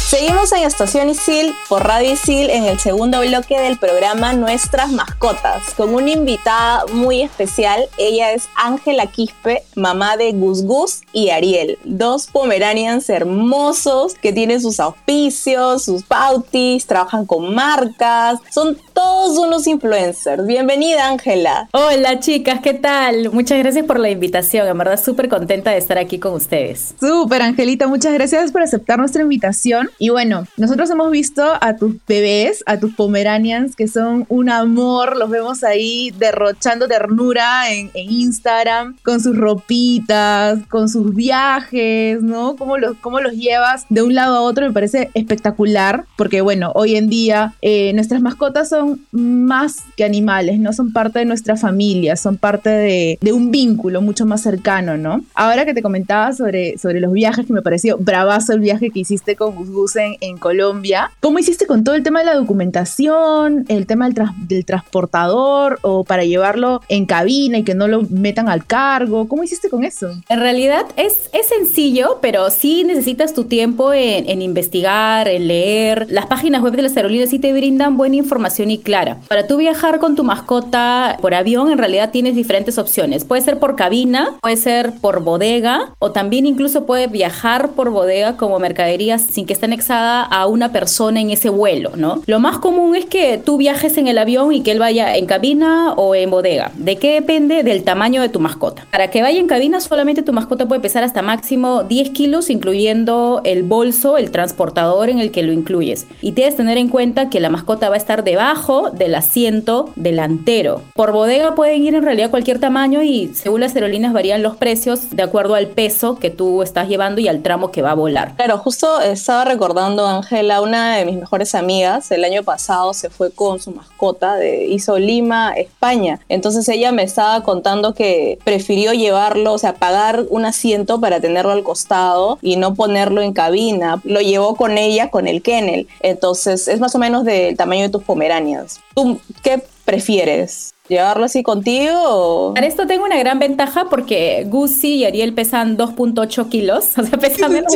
Seguimos 0.08 0.52
en 0.52 0.62
Estación 0.62 1.10
Isil 1.10 1.54
por 1.68 1.84
Radio 1.84 2.12
Isil 2.12 2.48
en 2.48 2.64
el 2.64 2.78
segundo 2.78 3.20
bloque 3.20 3.60
del 3.60 3.78
programa 3.78 4.32
Nuestras 4.32 4.90
Mascotas, 4.90 5.74
con 5.76 5.94
una 5.94 6.10
invitada 6.10 6.86
muy 6.92 7.20
especial. 7.20 7.88
Ella 7.98 8.32
es 8.32 8.48
Ángela 8.56 9.06
Quispe, 9.06 9.64
mamá 9.74 10.16
de 10.16 10.32
Gus 10.32 10.62
Gus 10.62 11.02
y 11.12 11.30
Ariel, 11.30 11.78
dos 11.84 12.26
pomeranians 12.26 13.10
hermosos 13.10 14.14
que 14.14 14.32
tienen 14.32 14.62
sus 14.62 14.80
auspicios, 14.80 15.82
sus 15.82 16.04
pautis, 16.04 16.86
trabajan 16.86 17.26
con 17.26 17.54
marcas, 17.54 18.38
son 18.50 18.78
todos 18.98 19.38
unos 19.38 19.68
influencers. 19.68 20.44
Bienvenida, 20.44 21.06
Ángela. 21.06 21.68
Hola 21.70 22.18
chicas, 22.18 22.58
¿qué 22.60 22.74
tal? 22.74 23.30
Muchas 23.30 23.58
gracias 23.58 23.86
por 23.86 24.00
la 24.00 24.10
invitación, 24.10 24.66
en 24.66 24.76
verdad 24.76 25.00
súper 25.00 25.28
contenta 25.28 25.70
de 25.70 25.78
estar 25.78 25.98
aquí 25.98 26.18
con 26.18 26.32
ustedes. 26.32 26.96
Súper, 26.98 27.42
Angelita, 27.42 27.86
muchas 27.86 28.12
gracias 28.12 28.50
por 28.50 28.62
aceptar 28.62 28.98
nuestra 28.98 29.22
invitación. 29.22 29.88
Y 30.00 30.08
bueno, 30.08 30.48
nosotros 30.56 30.90
hemos 30.90 31.12
visto 31.12 31.44
a 31.60 31.76
tus 31.76 31.94
bebés, 32.08 32.64
a 32.66 32.80
tus 32.80 32.92
pomeranians, 32.92 33.76
que 33.76 33.86
son 33.86 34.26
un 34.28 34.50
amor, 34.50 35.16
los 35.16 35.30
vemos 35.30 35.62
ahí 35.62 36.12
derrochando 36.18 36.88
ternura 36.88 37.72
en, 37.72 37.92
en 37.94 38.10
Instagram, 38.10 38.96
con 39.04 39.20
sus 39.20 39.36
ropitas, 39.36 40.58
con 40.68 40.88
sus 40.88 41.14
viajes, 41.14 42.20
¿no? 42.20 42.56
Cómo 42.56 42.78
los, 42.78 42.96
cómo 42.96 43.20
los 43.20 43.34
llevas 43.34 43.86
de 43.90 44.02
un 44.02 44.16
lado 44.16 44.38
a 44.38 44.40
otro, 44.40 44.66
me 44.66 44.72
parece 44.72 45.10
espectacular, 45.14 46.04
porque 46.16 46.40
bueno, 46.40 46.72
hoy 46.74 46.96
en 46.96 47.08
día 47.08 47.54
eh, 47.62 47.92
nuestras 47.92 48.22
mascotas 48.22 48.68
son 48.68 48.87
son 48.88 49.06
más 49.12 49.76
que 49.96 50.04
animales, 50.04 50.58
¿no? 50.58 50.72
Son 50.72 50.92
parte 50.92 51.18
de 51.18 51.24
nuestra 51.24 51.56
familia, 51.56 52.16
son 52.16 52.36
parte 52.36 52.70
de, 52.70 53.18
de 53.20 53.32
un 53.32 53.50
vínculo 53.50 54.00
mucho 54.00 54.26
más 54.26 54.42
cercano, 54.42 54.96
¿no? 54.96 55.22
Ahora 55.34 55.64
que 55.64 55.74
te 55.74 55.82
comentaba 55.82 56.32
sobre, 56.32 56.78
sobre 56.78 57.00
los 57.00 57.12
viajes, 57.12 57.46
que 57.46 57.52
me 57.52 57.62
pareció 57.62 57.98
bravazo 57.98 58.52
el 58.52 58.60
viaje 58.60 58.90
que 58.90 59.00
hiciste 59.00 59.36
con 59.36 59.54
Gus 59.54 59.96
en, 59.96 60.16
en 60.20 60.38
Colombia, 60.38 61.10
¿cómo 61.20 61.38
hiciste 61.38 61.66
con 61.66 61.84
todo 61.84 61.94
el 61.94 62.02
tema 62.02 62.20
de 62.20 62.26
la 62.26 62.34
documentación, 62.34 63.64
el 63.68 63.86
tema 63.86 64.08
del, 64.08 64.26
del 64.46 64.64
transportador 64.64 65.78
o 65.82 66.04
para 66.04 66.24
llevarlo 66.24 66.80
en 66.88 67.06
cabina 67.06 67.58
y 67.58 67.64
que 67.64 67.74
no 67.74 67.88
lo 67.88 68.02
metan 68.02 68.48
al 68.48 68.64
cargo? 68.64 69.28
¿Cómo 69.28 69.44
hiciste 69.44 69.68
con 69.68 69.84
eso? 69.84 70.10
En 70.28 70.40
realidad 70.40 70.86
es, 70.96 71.30
es 71.32 71.46
sencillo, 71.46 72.18
pero 72.20 72.50
sí 72.50 72.84
necesitas 72.84 73.34
tu 73.34 73.44
tiempo 73.44 73.92
en, 73.92 74.28
en 74.28 74.42
investigar, 74.42 75.28
en 75.28 75.48
leer. 75.48 76.06
Las 76.10 76.26
páginas 76.26 76.62
web 76.62 76.74
de 76.74 76.82
las 76.82 76.96
aerolíneas 76.96 77.30
sí 77.30 77.38
te 77.38 77.52
brindan 77.52 77.96
buena 77.96 78.16
información 78.16 78.70
y 78.70 78.77
clara. 78.78 79.18
Para 79.28 79.46
tú 79.46 79.56
viajar 79.56 79.98
con 79.98 80.16
tu 80.16 80.24
mascota 80.24 81.18
por 81.20 81.34
avión, 81.34 81.70
en 81.70 81.78
realidad 81.78 82.10
tienes 82.10 82.34
diferentes 82.34 82.78
opciones. 82.78 83.24
Puede 83.24 83.42
ser 83.42 83.58
por 83.58 83.76
cabina, 83.76 84.36
puede 84.40 84.56
ser 84.56 84.92
por 85.00 85.22
bodega, 85.22 85.94
o 85.98 86.12
también 86.12 86.46
incluso 86.46 86.86
puede 86.86 87.06
viajar 87.06 87.70
por 87.70 87.90
bodega 87.90 88.36
como 88.36 88.58
mercadería 88.58 89.18
sin 89.18 89.46
que 89.46 89.52
esté 89.52 89.66
anexada 89.66 90.22
a 90.22 90.46
una 90.46 90.72
persona 90.72 91.20
en 91.20 91.30
ese 91.30 91.48
vuelo, 91.48 91.92
¿no? 91.96 92.22
Lo 92.26 92.40
más 92.40 92.58
común 92.58 92.94
es 92.96 93.06
que 93.06 93.38
tú 93.38 93.56
viajes 93.56 93.96
en 93.98 94.08
el 94.08 94.18
avión 94.18 94.52
y 94.52 94.62
que 94.62 94.72
él 94.72 94.78
vaya 94.78 95.16
en 95.16 95.26
cabina 95.26 95.92
o 95.94 96.14
en 96.14 96.30
bodega. 96.30 96.72
¿De 96.74 96.96
qué 96.96 97.14
depende? 97.14 97.62
Del 97.62 97.84
tamaño 97.84 98.22
de 98.22 98.28
tu 98.28 98.40
mascota. 98.40 98.86
Para 98.90 99.10
que 99.10 99.22
vaya 99.22 99.38
en 99.38 99.46
cabina, 99.46 99.80
solamente 99.80 100.22
tu 100.22 100.32
mascota 100.32 100.66
puede 100.66 100.80
pesar 100.80 101.04
hasta 101.04 101.22
máximo 101.22 101.84
10 101.84 102.10
kilos, 102.10 102.50
incluyendo 102.50 103.40
el 103.44 103.62
bolso, 103.62 104.16
el 104.16 104.30
transportador 104.30 105.08
en 105.08 105.18
el 105.18 105.30
que 105.30 105.42
lo 105.42 105.52
incluyes. 105.52 106.06
Y 106.20 106.32
tienes 106.32 106.54
que 106.54 106.58
tener 106.58 106.78
en 106.78 106.88
cuenta 106.88 107.30
que 107.30 107.40
la 107.40 107.50
mascota 107.50 107.88
va 107.88 107.94
a 107.94 107.98
estar 107.98 108.24
debajo 108.24 108.57
del 108.92 109.14
asiento 109.14 109.90
delantero. 109.96 110.82
Por 110.94 111.12
bodega 111.12 111.54
pueden 111.54 111.82
ir 111.82 111.94
en 111.94 112.02
realidad 112.02 112.28
cualquier 112.28 112.58
tamaño 112.58 113.02
y 113.02 113.32
según 113.34 113.60
las 113.60 113.74
aerolíneas 113.74 114.12
varían 114.12 114.42
los 114.42 114.56
precios 114.56 115.10
de 115.10 115.22
acuerdo 115.22 115.54
al 115.54 115.68
peso 115.68 116.16
que 116.16 116.30
tú 116.30 116.62
estás 116.62 116.88
llevando 116.88 117.20
y 117.20 117.28
al 117.28 117.42
tramo 117.42 117.70
que 117.70 117.82
va 117.82 117.92
a 117.92 117.94
volar. 117.94 118.34
Claro, 118.36 118.58
justo 118.58 119.00
estaba 119.00 119.44
recordando, 119.44 120.06
Ángela, 120.06 120.60
una 120.60 120.96
de 120.96 121.04
mis 121.04 121.16
mejores 121.16 121.54
amigas, 121.54 122.10
el 122.10 122.24
año 122.24 122.42
pasado 122.42 122.92
se 122.94 123.10
fue 123.10 123.30
con 123.30 123.60
su 123.60 123.70
mascota, 123.70 124.34
de, 124.34 124.66
hizo 124.66 124.98
Lima, 124.98 125.52
España. 125.52 126.20
Entonces 126.28 126.68
ella 126.68 126.90
me 126.92 127.04
estaba 127.04 127.42
contando 127.44 127.94
que 127.94 128.38
prefirió 128.44 128.92
llevarlo, 128.92 129.52
o 129.52 129.58
sea, 129.58 129.76
pagar 129.76 130.26
un 130.30 130.44
asiento 130.44 131.00
para 131.00 131.20
tenerlo 131.20 131.52
al 131.52 131.62
costado 131.62 132.38
y 132.42 132.56
no 132.56 132.74
ponerlo 132.74 133.22
en 133.22 133.32
cabina. 133.32 134.00
Lo 134.04 134.20
llevó 134.20 134.56
con 134.56 134.76
ella, 134.78 135.10
con 135.10 135.28
el 135.28 135.42
kennel. 135.42 135.86
Entonces 136.00 136.68
es 136.68 136.80
más 136.80 136.94
o 136.94 136.98
menos 136.98 137.24
del 137.24 137.56
tamaño 137.56 137.82
de 137.82 137.88
tus 137.88 138.02
pomeranias. 138.02 138.47
¿Tú 138.94 139.20
qué 139.42 139.62
prefieres? 139.84 140.74
¿Llevarlo 140.88 141.26
así 141.26 141.42
contigo 141.42 141.92
o...? 141.94 142.54
Para 142.54 142.66
esto 142.66 142.86
tengo 142.86 143.04
una 143.04 143.18
gran 143.18 143.38
ventaja 143.38 143.86
porque 143.90 144.44
Gucci 144.46 144.96
y 144.96 145.04
Ariel 145.04 145.34
pesan 145.34 145.76
2.8 145.76 146.48
kilos, 146.48 146.92
o 146.98 147.04
sea, 147.04 147.18
pesan 147.18 147.52
menos. 147.52 147.74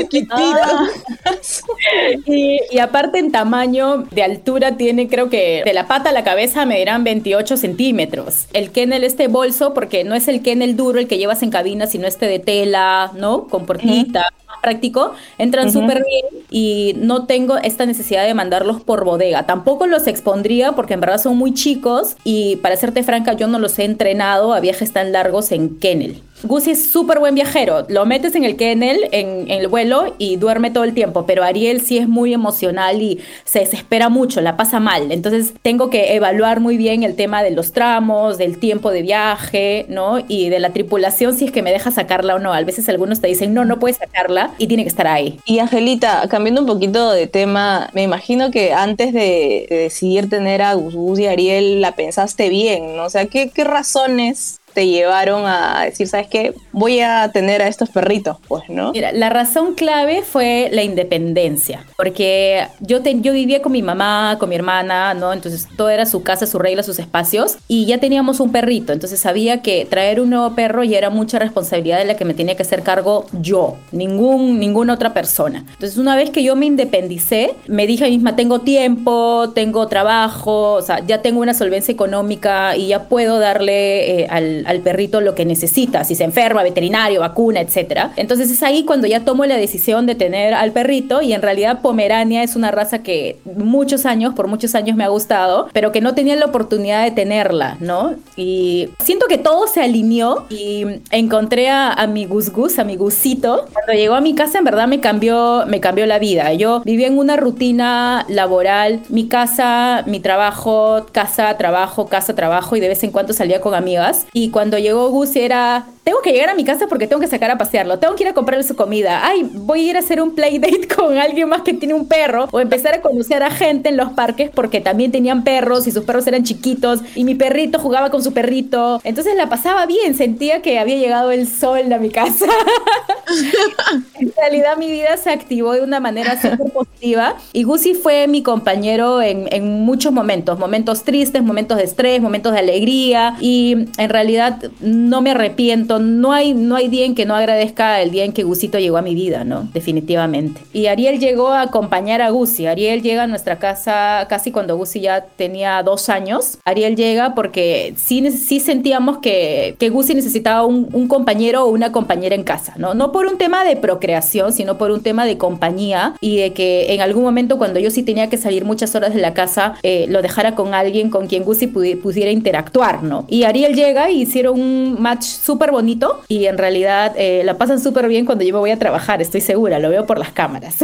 Y, 2.26 2.60
y 2.70 2.78
aparte 2.78 3.18
en 3.18 3.30
tamaño 3.30 4.04
de 4.10 4.22
altura 4.22 4.76
tiene 4.78 5.08
creo 5.08 5.28
que 5.28 5.62
de 5.64 5.72
la 5.74 5.86
pata 5.86 6.08
a 6.08 6.12
la 6.12 6.24
cabeza 6.24 6.64
medirán 6.64 7.04
28 7.04 7.58
centímetros. 7.58 8.46
El 8.54 8.70
kennel 8.70 9.04
este 9.04 9.28
bolso, 9.28 9.74
porque 9.74 10.04
no 10.04 10.14
es 10.14 10.26
el 10.28 10.42
kennel 10.42 10.76
duro 10.76 10.98
el 10.98 11.08
que 11.08 11.18
llevas 11.18 11.42
en 11.42 11.50
cabina, 11.50 11.86
sino 11.86 12.06
este 12.06 12.26
de 12.26 12.38
tela, 12.38 13.12
¿no? 13.14 13.46
Con 13.48 13.66
puertita, 13.66 14.20
más 14.20 14.41
práctico, 14.62 15.12
entran 15.36 15.68
Ujú. 15.68 15.80
súper 15.80 16.02
bien 16.04 16.44
y 16.50 16.94
no 16.96 17.26
tengo 17.26 17.58
esta 17.58 17.84
necesidad 17.84 18.24
de 18.24 18.32
mandarlos 18.32 18.80
por 18.80 19.04
bodega. 19.04 19.44
Tampoco 19.44 19.86
los 19.86 20.06
expondría 20.06 20.72
porque 20.72 20.94
en 20.94 21.00
verdad 21.00 21.20
son 21.20 21.36
muy 21.36 21.52
chicos 21.52 22.16
y 22.24 22.56
para 22.56 22.76
serte 22.76 23.02
franca 23.02 23.34
yo 23.34 23.48
no 23.48 23.58
los 23.58 23.78
he 23.78 23.84
entrenado 23.84 24.54
a 24.54 24.60
viajes 24.60 24.92
tan 24.92 25.12
largos 25.12 25.52
en 25.52 25.78
kennel. 25.78 26.22
Gucci 26.44 26.72
es 26.72 26.90
súper 26.90 27.18
buen 27.18 27.34
viajero. 27.34 27.86
Lo 27.88 28.06
metes 28.06 28.34
en 28.34 28.44
el 28.44 28.56
kennel, 28.56 29.08
en, 29.12 29.50
el 29.50 29.68
vuelo 29.68 30.14
y 30.18 30.36
duerme 30.36 30.70
todo 30.70 30.84
el 30.84 30.94
tiempo. 30.94 31.24
Pero 31.26 31.44
Ariel 31.44 31.80
sí 31.82 31.98
es 31.98 32.08
muy 32.08 32.34
emocional 32.34 33.00
y 33.00 33.20
se 33.44 33.60
desespera 33.60 34.08
mucho, 34.08 34.40
la 34.40 34.56
pasa 34.56 34.80
mal. 34.80 35.12
Entonces 35.12 35.54
tengo 35.62 35.90
que 35.90 36.14
evaluar 36.14 36.60
muy 36.60 36.76
bien 36.76 37.02
el 37.02 37.14
tema 37.14 37.42
de 37.42 37.50
los 37.50 37.72
tramos, 37.72 38.38
del 38.38 38.58
tiempo 38.58 38.90
de 38.90 39.02
viaje, 39.02 39.86
¿no? 39.88 40.24
Y 40.26 40.48
de 40.48 40.58
la 40.58 40.70
tripulación, 40.70 41.34
si 41.34 41.46
es 41.46 41.52
que 41.52 41.62
me 41.62 41.72
deja 41.72 41.90
sacarla 41.90 42.34
o 42.34 42.38
no. 42.38 42.52
A 42.52 42.62
veces 42.62 42.88
algunos 42.88 43.20
te 43.20 43.28
dicen, 43.28 43.54
no, 43.54 43.64
no 43.64 43.78
puedes 43.78 43.98
sacarla 43.98 44.52
y 44.58 44.66
tiene 44.66 44.84
que 44.84 44.88
estar 44.88 45.06
ahí. 45.06 45.38
Y 45.44 45.58
Angelita, 45.58 46.26
cambiando 46.28 46.60
un 46.60 46.66
poquito 46.66 47.12
de 47.12 47.26
tema, 47.26 47.90
me 47.92 48.02
imagino 48.02 48.50
que 48.50 48.72
antes 48.72 49.12
de, 49.12 49.66
de 49.68 49.76
decidir 49.76 50.28
tener 50.28 50.62
a 50.62 50.74
Gus 50.74 50.94
Gus 50.94 51.18
y 51.18 51.26
Ariel 51.26 51.80
la 51.80 51.94
pensaste 51.94 52.48
bien, 52.48 52.96
¿no? 52.96 53.04
O 53.04 53.10
sea, 53.10 53.26
¿qué, 53.26 53.50
qué 53.50 53.64
razones 53.64 54.60
te 54.74 54.86
llevaron 54.86 55.44
a 55.46 55.84
decir, 55.84 56.06
sabes 56.08 56.28
qué, 56.28 56.54
voy 56.72 57.00
a 57.00 57.30
tener 57.32 57.62
a 57.62 57.68
estos 57.68 57.90
perritos, 57.90 58.38
pues, 58.48 58.64
¿no? 58.68 58.92
Mira, 58.92 59.12
la 59.12 59.28
razón 59.30 59.74
clave 59.74 60.22
fue 60.22 60.68
la 60.72 60.82
independencia, 60.82 61.84
porque 61.96 62.66
yo, 62.80 63.02
te- 63.02 63.20
yo 63.20 63.32
vivía 63.32 63.62
con 63.62 63.72
mi 63.72 63.82
mamá, 63.82 64.36
con 64.38 64.48
mi 64.48 64.54
hermana, 64.56 65.14
¿no? 65.14 65.32
Entonces 65.32 65.68
todo 65.76 65.90
era 65.90 66.06
su 66.06 66.22
casa, 66.22 66.46
su 66.46 66.58
regla, 66.58 66.82
sus 66.82 66.98
espacios, 66.98 67.56
y 67.68 67.86
ya 67.86 67.98
teníamos 67.98 68.40
un 68.40 68.50
perrito, 68.52 68.92
entonces 68.92 69.20
sabía 69.20 69.62
que 69.62 69.84
traer 69.88 70.20
un 70.20 70.30
nuevo 70.30 70.54
perro 70.54 70.84
ya 70.84 70.98
era 70.98 71.10
mucha 71.10 71.38
responsabilidad 71.38 71.98
de 71.98 72.04
la 72.04 72.16
que 72.16 72.24
me 72.24 72.34
tenía 72.34 72.56
que 72.56 72.62
hacer 72.62 72.82
cargo 72.82 73.26
yo, 73.40 73.76
ningún, 73.92 74.58
ninguna 74.58 74.94
otra 74.94 75.12
persona. 75.14 75.64
Entonces 75.72 75.98
una 75.98 76.16
vez 76.16 76.30
que 76.30 76.42
yo 76.42 76.56
me 76.56 76.66
independicé, 76.66 77.54
me 77.66 77.86
dije 77.86 78.04
a 78.04 78.08
mí 78.08 78.14
misma, 78.14 78.36
tengo 78.36 78.60
tiempo, 78.60 79.50
tengo 79.54 79.86
trabajo, 79.88 80.72
o 80.74 80.82
sea, 80.82 81.00
ya 81.06 81.22
tengo 81.22 81.40
una 81.40 81.54
solvencia 81.54 81.92
económica 81.92 82.76
y 82.76 82.88
ya 82.88 83.04
puedo 83.08 83.38
darle 83.38 84.22
eh, 84.22 84.26
al, 84.30 84.61
al 84.66 84.80
perrito 84.80 85.20
lo 85.20 85.34
que 85.34 85.44
necesita, 85.44 86.04
si 86.04 86.14
se 86.14 86.24
enferma, 86.24 86.62
veterinario, 86.62 87.20
vacuna, 87.20 87.60
etcétera. 87.60 88.12
Entonces 88.16 88.50
es 88.50 88.62
ahí 88.62 88.84
cuando 88.84 89.06
ya 89.06 89.24
tomo 89.24 89.44
la 89.46 89.56
decisión 89.56 90.06
de 90.06 90.14
tener 90.14 90.54
al 90.54 90.72
perrito 90.72 91.22
y 91.22 91.32
en 91.32 91.42
realidad 91.42 91.80
Pomerania 91.80 92.42
es 92.42 92.56
una 92.56 92.70
raza 92.70 93.02
que 93.02 93.38
muchos 93.44 94.06
años, 94.06 94.34
por 94.34 94.48
muchos 94.48 94.74
años 94.74 94.96
me 94.96 95.04
ha 95.04 95.08
gustado, 95.08 95.68
pero 95.72 95.92
que 95.92 96.00
no 96.00 96.14
tenía 96.14 96.36
la 96.36 96.46
oportunidad 96.46 97.04
de 97.04 97.10
tenerla, 97.10 97.76
¿no? 97.80 98.14
Y 98.36 98.88
siento 99.02 99.26
que 99.26 99.38
todo 99.38 99.66
se 99.66 99.82
alineó 99.82 100.46
y 100.48 100.84
encontré 101.10 101.68
a, 101.68 102.06
mi 102.06 102.26
Gus, 102.26 102.50
a 102.78 102.84
mi 102.84 102.96
Gusito. 102.96 103.66
Cuando 103.72 103.92
llegó 103.92 104.14
a 104.14 104.20
mi 104.20 104.34
casa 104.34 104.58
en 104.58 104.64
verdad 104.64 104.88
me 104.88 105.00
cambió, 105.00 105.64
me 105.66 105.80
cambió 105.80 106.06
la 106.06 106.18
vida. 106.18 106.52
Yo 106.54 106.80
vivía 106.84 107.06
en 107.06 107.18
una 107.18 107.36
rutina 107.36 108.24
laboral, 108.28 109.00
mi 109.08 109.28
casa, 109.28 110.04
mi 110.06 110.20
trabajo, 110.20 111.06
casa, 111.12 111.56
trabajo, 111.56 112.06
casa, 112.06 112.34
trabajo 112.34 112.76
y 112.76 112.80
de 112.80 112.88
vez 112.88 113.02
en 113.04 113.10
cuando 113.10 113.32
salía 113.32 113.60
con 113.60 113.74
amigas. 113.74 114.26
Y 114.32 114.50
cuando 114.52 114.78
llegó 114.78 115.08
Gus 115.10 115.34
era, 115.34 115.86
tengo 116.04 116.20
que 116.20 116.32
llegar 116.32 116.50
a 116.50 116.54
mi 116.54 116.64
casa 116.64 116.86
porque 116.88 117.06
tengo 117.06 117.20
que 117.20 117.28
sacar 117.28 117.50
a 117.50 117.58
pasearlo, 117.58 117.98
tengo 117.98 118.14
que 118.16 118.24
ir 118.24 118.28
a 118.28 118.34
comprarle 118.34 118.64
su 118.64 118.74
comida, 118.74 119.24
ay, 119.24 119.48
voy 119.52 119.86
a 119.86 119.90
ir 119.90 119.96
a 119.96 120.00
hacer 120.00 120.20
un 120.20 120.34
play 120.34 120.58
date 120.58 120.88
con 120.96 121.16
alguien 121.16 121.48
más 121.48 121.62
que 121.62 121.74
tiene 121.74 121.94
un 121.94 122.08
perro 122.08 122.48
o 122.50 122.60
empezar 122.60 122.94
a 122.94 123.00
conocer 123.00 123.42
a 123.42 123.50
gente 123.50 123.88
en 123.88 123.96
los 123.96 124.12
parques 124.12 124.50
porque 124.50 124.80
también 124.80 125.12
tenían 125.12 125.44
perros 125.44 125.86
y 125.86 125.92
sus 125.92 126.04
perros 126.04 126.26
eran 126.26 126.42
chiquitos 126.44 127.00
y 127.14 127.24
mi 127.24 127.34
perrito 127.34 127.78
jugaba 127.78 128.10
con 128.10 128.22
su 128.22 128.32
perrito. 128.32 129.00
Entonces 129.04 129.36
la 129.36 129.48
pasaba 129.48 129.86
bien, 129.86 130.14
sentía 130.16 130.60
que 130.60 130.78
había 130.78 130.96
llegado 130.96 131.30
el 131.30 131.46
sol 131.46 131.92
a 131.92 131.98
mi 131.98 132.10
casa. 132.10 132.46
en 134.18 134.32
realidad 134.36 134.76
mi 134.76 134.90
vida 134.90 135.16
se 135.16 135.30
activó 135.30 135.72
de 135.72 135.82
una 135.82 136.00
manera 136.00 136.40
súper 136.40 136.72
positiva 136.72 137.36
y 137.52 137.62
Gusi 137.62 137.94
fue 137.94 138.26
mi 138.26 138.42
compañero 138.42 139.22
en, 139.22 139.48
en 139.50 139.84
muchos 139.84 140.12
momentos, 140.12 140.58
momentos 140.58 141.04
tristes, 141.04 141.42
momentos 141.42 141.78
de 141.78 141.84
estrés, 141.84 142.20
momentos 142.20 142.52
de 142.52 142.58
alegría 142.58 143.36
y 143.40 143.86
en 143.96 144.08
realidad 144.10 144.58
no 144.80 145.22
me 145.22 145.30
arrepiento, 145.30 145.91
no 145.98 146.32
hay, 146.32 146.54
no 146.54 146.76
hay 146.76 146.88
día 146.88 147.04
en 147.04 147.14
que 147.14 147.26
no 147.26 147.34
agradezca 147.34 148.00
el 148.00 148.10
día 148.10 148.24
en 148.24 148.32
que 148.32 148.42
Gusito 148.42 148.78
llegó 148.78 148.96
a 148.96 149.02
mi 149.02 149.14
vida, 149.14 149.44
¿no? 149.44 149.68
Definitivamente. 149.72 150.60
Y 150.72 150.86
Ariel 150.86 151.18
llegó 151.18 151.48
a 151.48 151.62
acompañar 151.62 152.20
a 152.22 152.30
Gusi, 152.30 152.66
Ariel 152.66 153.02
llega 153.02 153.24
a 153.24 153.26
nuestra 153.26 153.58
casa 153.58 154.26
casi 154.28 154.50
cuando 154.52 154.76
Gusi 154.76 155.00
ya 155.00 155.24
tenía 155.36 155.82
dos 155.82 156.08
años, 156.08 156.58
Ariel 156.64 156.96
llega 156.96 157.34
porque 157.34 157.94
sí, 157.96 158.30
sí 158.30 158.60
sentíamos 158.60 159.18
que, 159.18 159.76
que 159.78 159.88
Gusi 159.90 160.14
necesitaba 160.14 160.64
un, 160.64 161.08
compañero 161.08 161.64
o 161.64 161.70
una 161.70 161.92
compañera 161.92 162.34
en 162.34 162.42
casa, 162.44 162.74
¿no? 162.78 162.94
No 162.94 163.12
por 163.12 163.26
un 163.26 163.36
tema 163.36 163.64
de 163.64 163.76
procreación, 163.76 164.52
sino 164.52 164.78
por 164.78 164.90
un 164.90 165.02
tema 165.02 165.24
de 165.26 165.36
compañía 165.36 166.14
y 166.20 166.36
de 166.38 166.52
que 166.52 166.94
en 166.94 167.00
algún 167.00 167.22
momento 167.22 167.58
cuando 167.58 167.78
yo 167.80 167.90
sí 167.90 168.02
tenía 168.02 168.28
que 168.30 168.36
salir 168.38 168.64
muchas 168.64 168.94
horas 168.94 169.14
de 169.14 169.20
la 169.20 169.34
casa, 169.34 169.74
eh, 169.82 170.06
lo 170.08 170.22
dejara 170.22 170.54
con 170.54 170.72
alguien 170.74 171.10
con 171.10 171.26
quien 171.26 171.44
Gusi 171.44 171.66
pudi- 171.66 172.00
pudiera 172.00 172.30
interactuar, 172.30 173.02
¿no? 173.02 173.24
Y 173.28 173.42
Ariel 173.44 173.74
llega 173.74 174.10
y 174.10 174.22
hicieron 174.22 174.60
un 174.60 174.96
match 175.00 175.24
súper 175.24 175.70
bonito 175.70 175.81
bonito 175.82 176.22
y 176.28 176.46
en 176.46 176.58
realidad 176.58 177.12
eh, 177.16 177.42
la 177.44 177.58
pasan 177.58 177.80
súper 177.80 178.06
bien 178.06 178.24
cuando 178.24 178.44
yo 178.44 178.54
me 178.54 178.60
voy 178.60 178.70
a 178.70 178.78
trabajar, 178.78 179.20
estoy 179.20 179.40
segura, 179.40 179.80
lo 179.80 179.90
veo 179.90 180.06
por 180.06 180.16
las 180.16 180.30
cámaras. 180.30 180.76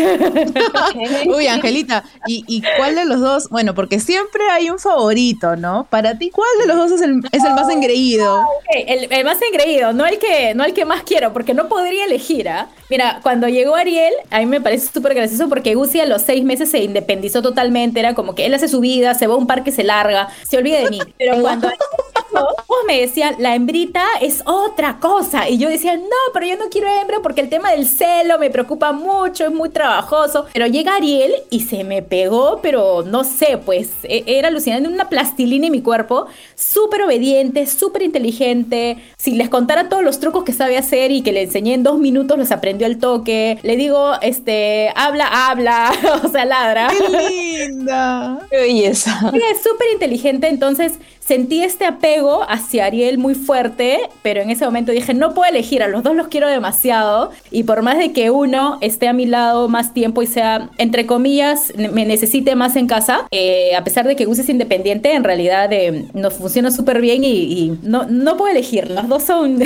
Uy, 1.27 1.47
Angelita, 1.47 2.03
¿y, 2.27 2.45
¿y 2.49 2.63
cuál 2.77 2.97
de 2.97 3.05
los 3.05 3.21
dos? 3.21 3.49
Bueno, 3.49 3.75
porque 3.75 4.01
siempre 4.01 4.43
hay 4.51 4.71
un 4.71 4.81
favorito, 4.81 5.55
¿no? 5.55 5.87
Para 5.89 6.19
ti, 6.19 6.31
¿cuál 6.31 6.49
de 6.61 6.67
los 6.67 6.77
dos 6.77 6.93
es 6.93 7.03
el, 7.03 7.21
es 7.31 7.45
el 7.45 7.55
más 7.55 7.69
engreído? 7.69 8.41
Ok, 8.41 8.85
el, 8.87 9.13
el 9.13 9.25
más 9.25 9.39
engreído, 9.41 9.93
no 9.93 10.05
el 10.05 10.19
que 10.19 10.55
no 10.55 10.65
el 10.65 10.75
que 10.75 10.85
más 10.85 11.05
quiero, 11.05 11.33
porque 11.33 11.55
no 11.55 11.69
podría 11.69 12.05
elegir, 12.05 12.49
¿ah? 12.49 12.69
Mira, 12.91 13.21
cuando 13.23 13.49
llegó 13.49 13.77
Ariel, 13.77 14.15
a 14.31 14.41
mí 14.41 14.47
me 14.47 14.61
parece 14.61 14.91
súper 14.93 15.15
gracioso 15.15 15.49
porque 15.49 15.75
Gucci 15.75 16.01
a 16.01 16.07
los 16.07 16.23
seis 16.23 16.43
meses 16.43 16.71
se 16.71 16.83
independizó 16.83 17.43
totalmente, 17.43 18.01
era 18.01 18.15
como 18.15 18.35
que 18.35 18.47
él 18.47 18.55
hace 18.55 18.67
su 18.67 18.81
vida, 18.81 19.15
se 19.15 19.27
va 19.27 19.35
a 19.35 19.37
un 19.37 19.47
parque, 19.47 19.71
se 19.71 19.85
larga, 19.85 20.29
se 20.49 20.57
olvida 20.57 20.81
de 20.81 20.91
mí. 20.91 21.01
Pero 21.19 21.41
cuando 21.41 21.69
vos 22.67 22.79
me 22.87 23.01
decían, 23.01 23.37
la 23.39 23.55
hembrita 23.55 24.03
es 24.21 24.43
otra 24.47 24.99
cosa. 25.01 25.49
Y 25.49 25.59
yo 25.59 25.69
decía, 25.69 25.97
no, 25.97 26.03
pero 26.33 26.47
yo 26.47 26.57
no 26.57 26.69
quiero 26.71 26.89
hembra 26.89 27.19
porque 27.23 27.41
el 27.41 27.49
tema 27.49 27.71
del 27.73 27.87
celo 27.87 28.39
me 28.39 28.51
preocupa 28.51 28.93
mucho, 28.93 29.45
es 29.47 29.53
muy 29.53 29.69
trabajoso. 29.71 30.47
Pero 30.53 30.67
llega 30.67 30.97
Ariel 30.97 31.33
y 31.51 31.61
se 31.61 31.85
me 31.85 32.03
pegó, 32.03 32.61
pero 32.63 33.03
no 33.03 33.25
sé, 33.25 33.59
pues 33.65 33.91
e- 34.05 34.25
era 34.27 34.49
alucinante, 34.49 34.89
una 34.89 35.09
plastilina 35.09 35.67
en 35.67 35.73
mi 35.73 35.83
cuerpo, 35.83 36.27
súper 36.55 37.03
obediente, 37.03 37.67
súper 37.67 38.03
inteligente. 38.03 38.99
Si 39.17 39.33
les 39.33 39.49
contara 39.49 39.89
todos 39.89 40.03
los 40.03 40.21
trucos 40.21 40.45
que 40.45 40.53
sabe 40.53 40.77
hacer 40.79 41.11
y 41.11 41.23
que 41.23 41.33
le 41.33 41.43
enseñé 41.43 41.75
en 41.75 41.83
dos 41.83 41.99
minutos, 41.99 42.39
los 42.39 42.51
aprendió 42.53 42.87
al 42.87 42.99
toque. 42.99 43.59
Le 43.63 43.77
digo, 43.77 44.13
este, 44.23 44.93
habla, 44.97 45.51
habla, 45.51 45.93
o 46.25 46.29
sea, 46.29 46.45
ladra. 46.45 46.89
¡Qué 46.89 47.09
linda! 47.69 48.41
Qué 48.51 48.57
belleza. 48.57 49.31
Sí, 49.33 49.41
es 49.53 49.63
súper 49.63 49.89
inteligente, 49.93 50.49
entonces 50.49 50.95
sentí 51.21 51.63
este 51.63 51.85
apego 51.85 52.28
hacia 52.49 52.87
Ariel 52.87 53.19
muy 53.19 53.35
fuerte, 53.35 53.99
pero 54.23 54.41
en 54.41 54.51
ese 54.51 54.65
momento 54.65 54.93
dije, 54.93 55.15
no 55.15 55.35
puedo 55.35 55.51
elegir, 55.51 55.83
a 55.83 55.89
los 55.89 56.03
dos 56.03 56.15
los 56.15 56.29
quiero 56.29 56.49
demasiado, 56.49 57.31
y 57.51 57.65
por 57.65 57.83
más 57.83 57.99
de 57.99 58.13
que 58.13 58.31
uno 58.31 58.79
esté 58.81 59.09
a 59.09 59.13
mi 59.13 59.27
lado 59.27 59.69
más 59.69 59.95
tiempo 59.95 60.23
y 60.23 60.27
sea, 60.27 60.71
entre 60.79 61.07
comillas, 61.07 61.73
me 61.77 62.05
necesite 62.05 62.55
más 62.55 62.77
en 62.77 62.87
casa, 62.87 63.27
eh, 63.31 63.75
a 63.77 63.85
pesar 63.85 64.07
de 64.07 64.17
que 64.17 64.25
Gus 64.25 64.39
es 64.39 64.49
independiente, 64.49 65.15
en 65.15 65.25
realidad 65.25 65.73
eh, 65.73 66.07
nos 66.15 66.35
funciona 66.35 66.71
súper 66.71 67.01
bien 67.01 67.25
y, 67.25 67.31
y 67.31 67.79
no, 67.83 68.07
no 68.07 68.37
puedo 68.37 68.51
elegir, 68.51 68.91
los 68.91 69.09
dos 69.09 69.23
son... 69.25 69.59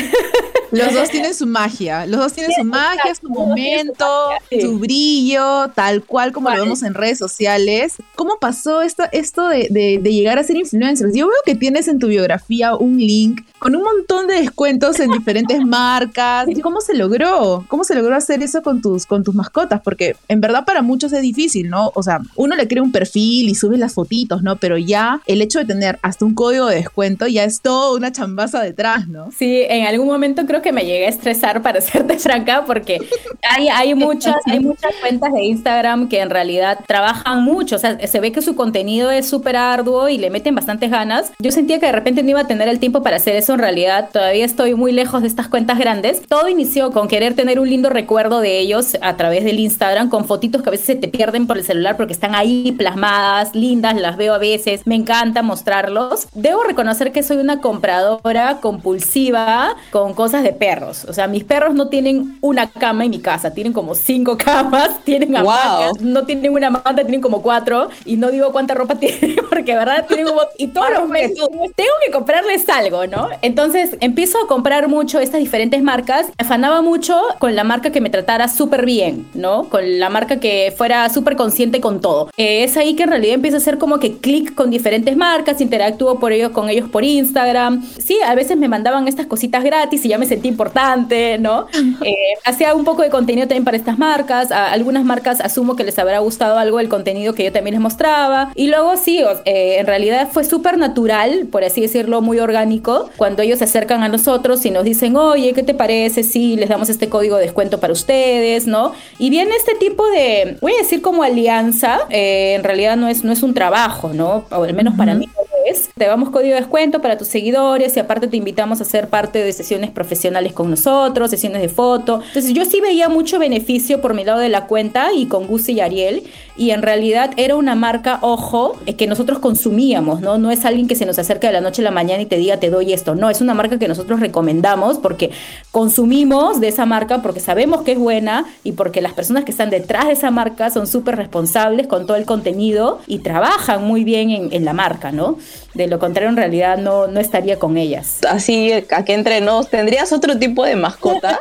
Los 0.72 0.92
dos 0.94 1.10
tienen 1.10 1.34
su 1.34 1.46
magia, 1.46 2.06
los 2.06 2.20
dos 2.20 2.32
tienen 2.32 2.52
su 2.56 2.64
magia, 2.64 3.14
su 3.14 3.20
tienen 3.28 3.34
su 3.36 3.40
momento, 3.48 4.06
magia, 4.30 4.42
sí. 4.50 4.60
su 4.60 4.78
brillo, 4.78 5.68
tal 5.74 6.02
cual 6.04 6.32
como 6.32 6.50
lo 6.50 6.62
vemos 6.62 6.82
en 6.82 6.94
redes 6.94 7.18
sociales. 7.18 7.94
¿Cómo 8.16 8.38
pasó 8.40 8.82
esto, 8.82 9.04
esto 9.12 9.48
de, 9.48 9.68
de- 9.70 9.98
de 10.02 10.12
llegar 10.12 10.38
a 10.38 10.44
ser 10.44 10.56
influencers? 10.56 11.14
Yo 11.14 11.26
veo 11.26 11.36
que 11.44 11.54
tienes 11.54 11.88
en 11.88 11.98
tu 11.98 12.08
biografía 12.08 12.74
un 12.74 12.98
link 12.98 13.42
con 13.58 13.76
un 13.76 13.82
montón 13.82 14.26
de 14.26 14.34
descuentos 14.36 14.98
en 15.00 15.10
diferentes 15.10 15.60
marcas. 15.64 16.46
¿Cómo 16.62 16.80
se 16.80 16.94
logró? 16.94 17.64
¿Cómo 17.68 17.84
se 17.84 17.94
logró 17.94 18.14
hacer 18.16 18.42
eso 18.42 18.62
con 18.62 18.80
tus, 18.80 19.06
con 19.06 19.22
tus 19.24 19.34
mascotas? 19.34 19.80
Porque 19.82 20.16
en 20.28 20.40
verdad 20.40 20.64
para 20.64 20.82
muchos 20.82 21.12
es 21.12 21.22
difícil, 21.22 21.68
¿no? 21.68 21.92
O 21.94 22.02
sea, 22.02 22.20
uno 22.36 22.56
le 22.56 22.66
crea 22.68 22.82
un 22.82 22.92
perfil 22.92 23.48
y 23.48 23.54
subes 23.54 23.78
las 23.78 23.94
fotitos, 23.94 24.42
¿no? 24.42 24.56
Pero 24.56 24.78
ya 24.78 25.20
el 25.26 25.42
hecho 25.42 25.58
de 25.58 25.64
tener 25.66 25.98
hasta 26.02 26.24
un 26.24 26.34
código 26.34 26.66
de 26.66 26.76
descuento 26.76 27.26
ya 27.26 27.44
es 27.44 27.60
toda 27.60 27.96
una 27.96 28.10
chambaza 28.12 28.60
detrás, 28.62 29.08
¿no? 29.08 29.30
Sí, 29.36 29.62
en 29.68 29.86
algún 29.86 30.06
momento 30.06 30.46
creo 30.46 30.61
que 30.62 30.72
me 30.72 30.84
llegué 30.84 31.06
a 31.06 31.08
estresar 31.08 31.62
para 31.62 31.80
serte 31.80 32.18
franca 32.18 32.64
porque 32.66 32.98
hay, 33.42 33.68
hay 33.68 33.94
muchas, 33.94 34.36
hay 34.46 34.60
muchas 34.60 34.94
cuentas 35.00 35.32
de 35.32 35.42
Instagram 35.42 36.08
que 36.08 36.20
en 36.20 36.30
realidad 36.30 36.78
trabajan 36.86 37.42
mucho, 37.42 37.76
o 37.76 37.78
sea, 37.78 37.98
se 38.06 38.20
ve 38.20 38.32
que 38.32 38.42
su 38.42 38.54
contenido 38.54 39.10
es 39.10 39.28
súper 39.28 39.56
arduo 39.56 40.08
y 40.08 40.18
le 40.18 40.30
meten 40.30 40.54
bastantes 40.54 40.90
ganas. 40.90 41.32
Yo 41.38 41.50
sentía 41.50 41.78
que 41.78 41.86
de 41.86 41.92
repente 41.92 42.22
no 42.22 42.30
iba 42.30 42.40
a 42.40 42.46
tener 42.46 42.68
el 42.68 42.78
tiempo 42.78 43.02
para 43.02 43.16
hacer 43.16 43.36
eso 43.36 43.54
en 43.54 43.58
realidad, 43.58 44.10
todavía 44.12 44.44
estoy 44.44 44.74
muy 44.74 44.92
lejos 44.92 45.22
de 45.22 45.28
estas 45.28 45.48
cuentas 45.48 45.78
grandes. 45.78 46.22
Todo 46.28 46.48
inició 46.48 46.92
con 46.92 47.08
querer 47.08 47.34
tener 47.34 47.58
un 47.58 47.68
lindo 47.68 47.90
recuerdo 47.90 48.40
de 48.40 48.58
ellos 48.58 48.96
a 49.00 49.16
través 49.16 49.44
del 49.44 49.58
Instagram 49.58 50.08
con 50.08 50.24
fotitos 50.24 50.62
que 50.62 50.68
a 50.68 50.72
veces 50.72 50.86
se 50.86 50.94
te 50.94 51.08
pierden 51.08 51.46
por 51.46 51.58
el 51.58 51.64
celular 51.64 51.96
porque 51.96 52.12
están 52.12 52.34
ahí 52.34 52.72
plasmadas, 52.72 53.54
lindas, 53.54 53.96
las 53.96 54.16
veo 54.16 54.34
a 54.34 54.38
veces, 54.38 54.86
me 54.86 54.94
encanta 54.94 55.42
mostrarlos. 55.42 56.28
Debo 56.34 56.62
reconocer 56.62 57.12
que 57.12 57.22
soy 57.22 57.38
una 57.38 57.60
compradora 57.60 58.58
compulsiva 58.60 59.76
con 59.90 60.14
cosas 60.14 60.42
de 60.42 60.51
perros. 60.52 61.04
O 61.08 61.12
sea, 61.12 61.26
mis 61.28 61.44
perros 61.44 61.74
no 61.74 61.88
tienen 61.88 62.38
una 62.40 62.68
cama 62.70 63.04
en 63.04 63.10
mi 63.10 63.18
casa, 63.20 63.52
tienen 63.52 63.72
como 63.72 63.94
cinco 63.94 64.36
camas, 64.42 65.02
tienen 65.04 65.32
Wow. 65.32 65.40
hamacas, 65.50 66.00
no 66.02 66.24
tienen 66.24 66.52
una 66.52 66.70
manta, 66.70 66.96
tienen 66.96 67.20
como 67.20 67.42
cuatro. 67.42 67.88
Y 68.04 68.16
no 68.16 68.30
digo 68.30 68.52
cuánta 68.52 68.74
ropa 68.74 68.94
tienen, 68.98 69.36
porque 69.48 69.74
verdad 69.74 70.06
tienen 70.06 70.26
como... 70.26 70.40
Y 70.58 70.68
todos 70.68 70.90
los 70.92 71.08
meses 71.08 71.38
tengo 71.76 71.90
que 72.04 72.12
comprarles 72.12 72.68
algo, 72.68 73.06
¿no? 73.06 73.28
Entonces 73.42 73.96
empiezo 74.00 74.38
a 74.42 74.46
comprar 74.46 74.88
mucho 74.88 75.20
estas 75.20 75.40
diferentes 75.40 75.82
marcas. 75.82 76.26
Me 76.26 76.34
afanaba 76.44 76.82
mucho 76.82 77.20
con 77.38 77.54
la 77.54 77.64
marca 77.64 77.90
que 77.90 78.00
me 78.00 78.10
tratara 78.10 78.48
súper 78.48 78.84
bien, 78.86 79.26
¿no? 79.34 79.64
Con 79.68 79.98
la 79.98 80.10
marca 80.10 80.38
que 80.40 80.72
fuera 80.76 81.08
súper 81.08 81.36
consciente 81.36 81.80
con 81.80 82.00
todo. 82.00 82.30
Eh, 82.36 82.64
es 82.64 82.76
ahí 82.76 82.94
que 82.94 83.04
en 83.04 83.10
realidad 83.10 83.34
empiezo 83.34 83.56
a 83.56 83.60
hacer 83.60 83.78
como 83.78 83.98
que 83.98 84.18
clic 84.18 84.54
con 84.54 84.70
diferentes 84.70 85.16
marcas, 85.16 85.60
interactúo 85.60 86.18
por 86.18 86.32
ellos, 86.32 86.50
con 86.52 86.68
ellos 86.68 86.88
por 86.88 87.04
Instagram. 87.04 87.82
Sí, 87.98 88.18
a 88.26 88.34
veces 88.34 88.56
me 88.56 88.68
mandaban 88.68 89.08
estas 89.08 89.26
cositas 89.26 89.64
gratis 89.64 90.04
y 90.04 90.08
ya 90.08 90.18
me 90.18 90.26
sentí 90.32 90.48
importante, 90.48 91.38
¿no? 91.38 91.66
Eh, 92.04 92.34
hacía 92.44 92.74
un 92.74 92.84
poco 92.84 93.02
de 93.02 93.10
contenido 93.10 93.46
también 93.46 93.64
para 93.64 93.76
estas 93.76 93.98
marcas. 93.98 94.50
A 94.50 94.72
algunas 94.72 95.04
marcas 95.04 95.40
asumo 95.40 95.76
que 95.76 95.84
les 95.84 95.98
habrá 95.98 96.18
gustado 96.20 96.58
algo 96.58 96.78
del 96.78 96.88
contenido 96.88 97.34
que 97.34 97.44
yo 97.44 97.52
también 97.52 97.74
les 97.74 97.82
mostraba. 97.82 98.50
Y 98.54 98.68
luego 98.68 98.96
sí, 98.96 99.20
eh, 99.44 99.76
en 99.78 99.86
realidad 99.86 100.28
fue 100.32 100.44
súper 100.44 100.78
natural, 100.78 101.46
por 101.50 101.64
así 101.64 101.82
decirlo, 101.82 102.22
muy 102.22 102.38
orgánico, 102.38 103.10
cuando 103.16 103.42
ellos 103.42 103.58
se 103.58 103.64
acercan 103.64 104.02
a 104.02 104.08
nosotros 104.08 104.64
y 104.64 104.70
nos 104.70 104.84
dicen, 104.84 105.16
oye, 105.16 105.52
¿qué 105.52 105.62
te 105.62 105.74
parece 105.74 106.22
si 106.22 106.56
les 106.56 106.68
damos 106.68 106.88
este 106.88 107.08
código 107.08 107.36
de 107.36 107.42
descuento 107.42 107.78
para 107.78 107.92
ustedes, 107.92 108.66
¿no? 108.66 108.92
Y 109.18 109.28
viene 109.30 109.54
este 109.56 109.74
tipo 109.74 110.08
de, 110.10 110.56
voy 110.60 110.72
a 110.72 110.78
decir 110.78 111.02
como 111.02 111.22
alianza, 111.22 112.00
eh, 112.08 112.54
en 112.54 112.64
realidad 112.64 112.96
no 112.96 113.08
es, 113.08 113.22
no 113.22 113.32
es 113.32 113.42
un 113.42 113.52
trabajo, 113.54 114.12
¿no? 114.14 114.44
O 114.50 114.64
al 114.64 114.74
menos 114.74 114.94
para 114.96 115.14
mí 115.14 115.28
es. 115.66 115.90
Te 115.96 116.06
damos 116.06 116.30
código 116.30 116.54
de 116.54 116.60
descuento 116.60 117.00
para 117.00 117.18
tus 117.18 117.28
seguidores 117.28 117.96
y 117.96 118.00
aparte 118.00 118.28
te 118.28 118.36
invitamos 118.36 118.80
a 118.80 118.84
ser 118.84 119.08
parte 119.08 119.42
de 119.42 119.52
sesiones 119.52 119.90
profesionales 119.90 120.52
con 120.52 120.70
nosotros, 120.70 121.30
sesiones 121.30 121.62
de 121.62 121.68
foto. 121.68 122.20
Entonces 122.26 122.52
yo 122.52 122.64
sí 122.64 122.80
veía 122.80 123.08
mucho 123.08 123.38
beneficio 123.38 124.00
por 124.00 124.14
mi 124.14 124.24
lado 124.24 124.40
de 124.40 124.48
la 124.48 124.66
cuenta 124.66 125.12
y 125.12 125.26
con 125.26 125.46
Gucci 125.46 125.72
y 125.72 125.80
Ariel 125.80 126.24
y 126.56 126.70
en 126.70 126.82
realidad 126.82 127.30
era 127.36 127.56
una 127.56 127.74
marca, 127.74 128.18
ojo, 128.22 128.76
eh, 128.86 128.94
que 128.94 129.06
nosotros 129.06 129.38
consumíamos, 129.38 130.20
¿no? 130.20 130.38
No 130.38 130.50
es 130.50 130.64
alguien 130.64 130.86
que 130.86 130.94
se 130.94 131.06
nos 131.06 131.18
acerca 131.18 131.46
de 131.46 131.52
la 131.54 131.60
noche 131.60 131.82
a 131.82 131.84
la 131.84 131.90
mañana 131.90 132.22
y 132.22 132.26
te 132.26 132.36
diga 132.36 132.58
te 132.58 132.70
doy 132.70 132.92
esto, 132.92 133.14
no, 133.14 133.30
es 133.30 133.40
una 133.40 133.54
marca 133.54 133.78
que 133.78 133.88
nosotros 133.88 134.20
recomendamos 134.20 134.98
porque 134.98 135.30
consumimos 135.70 136.60
de 136.60 136.68
esa 136.68 136.86
marca 136.86 137.22
porque 137.22 137.40
sabemos 137.40 137.82
que 137.82 137.92
es 137.92 137.98
buena 137.98 138.44
y 138.64 138.72
porque 138.72 139.00
las 139.00 139.12
personas 139.12 139.44
que 139.44 139.50
están 139.50 139.70
detrás 139.70 140.06
de 140.06 140.12
esa 140.12 140.30
marca 140.30 140.70
son 140.70 140.86
súper 140.86 141.16
responsables 141.16 141.86
con 141.86 142.06
todo 142.06 142.16
el 142.16 142.24
contenido 142.24 143.00
y 143.06 143.20
trabajan 143.20 143.84
muy 143.84 144.04
bien 144.04 144.30
en, 144.30 144.52
en 144.52 144.64
la 144.64 144.72
marca, 144.72 145.12
¿no? 145.12 145.38
De 145.74 145.86
lo 145.86 145.98
contrario, 145.98 146.28
en 146.28 146.36
realidad 146.36 146.78
no, 146.78 147.06
no 147.06 147.20
estaría 147.20 147.58
con 147.58 147.78
ellas. 147.78 148.18
Así, 148.28 148.72
aquí 148.90 149.12
entre 149.12 149.40
nos, 149.40 149.68
¿tendrías 149.68 150.12
otro 150.12 150.38
tipo 150.38 150.64
de 150.64 150.76
mascota? 150.76 151.38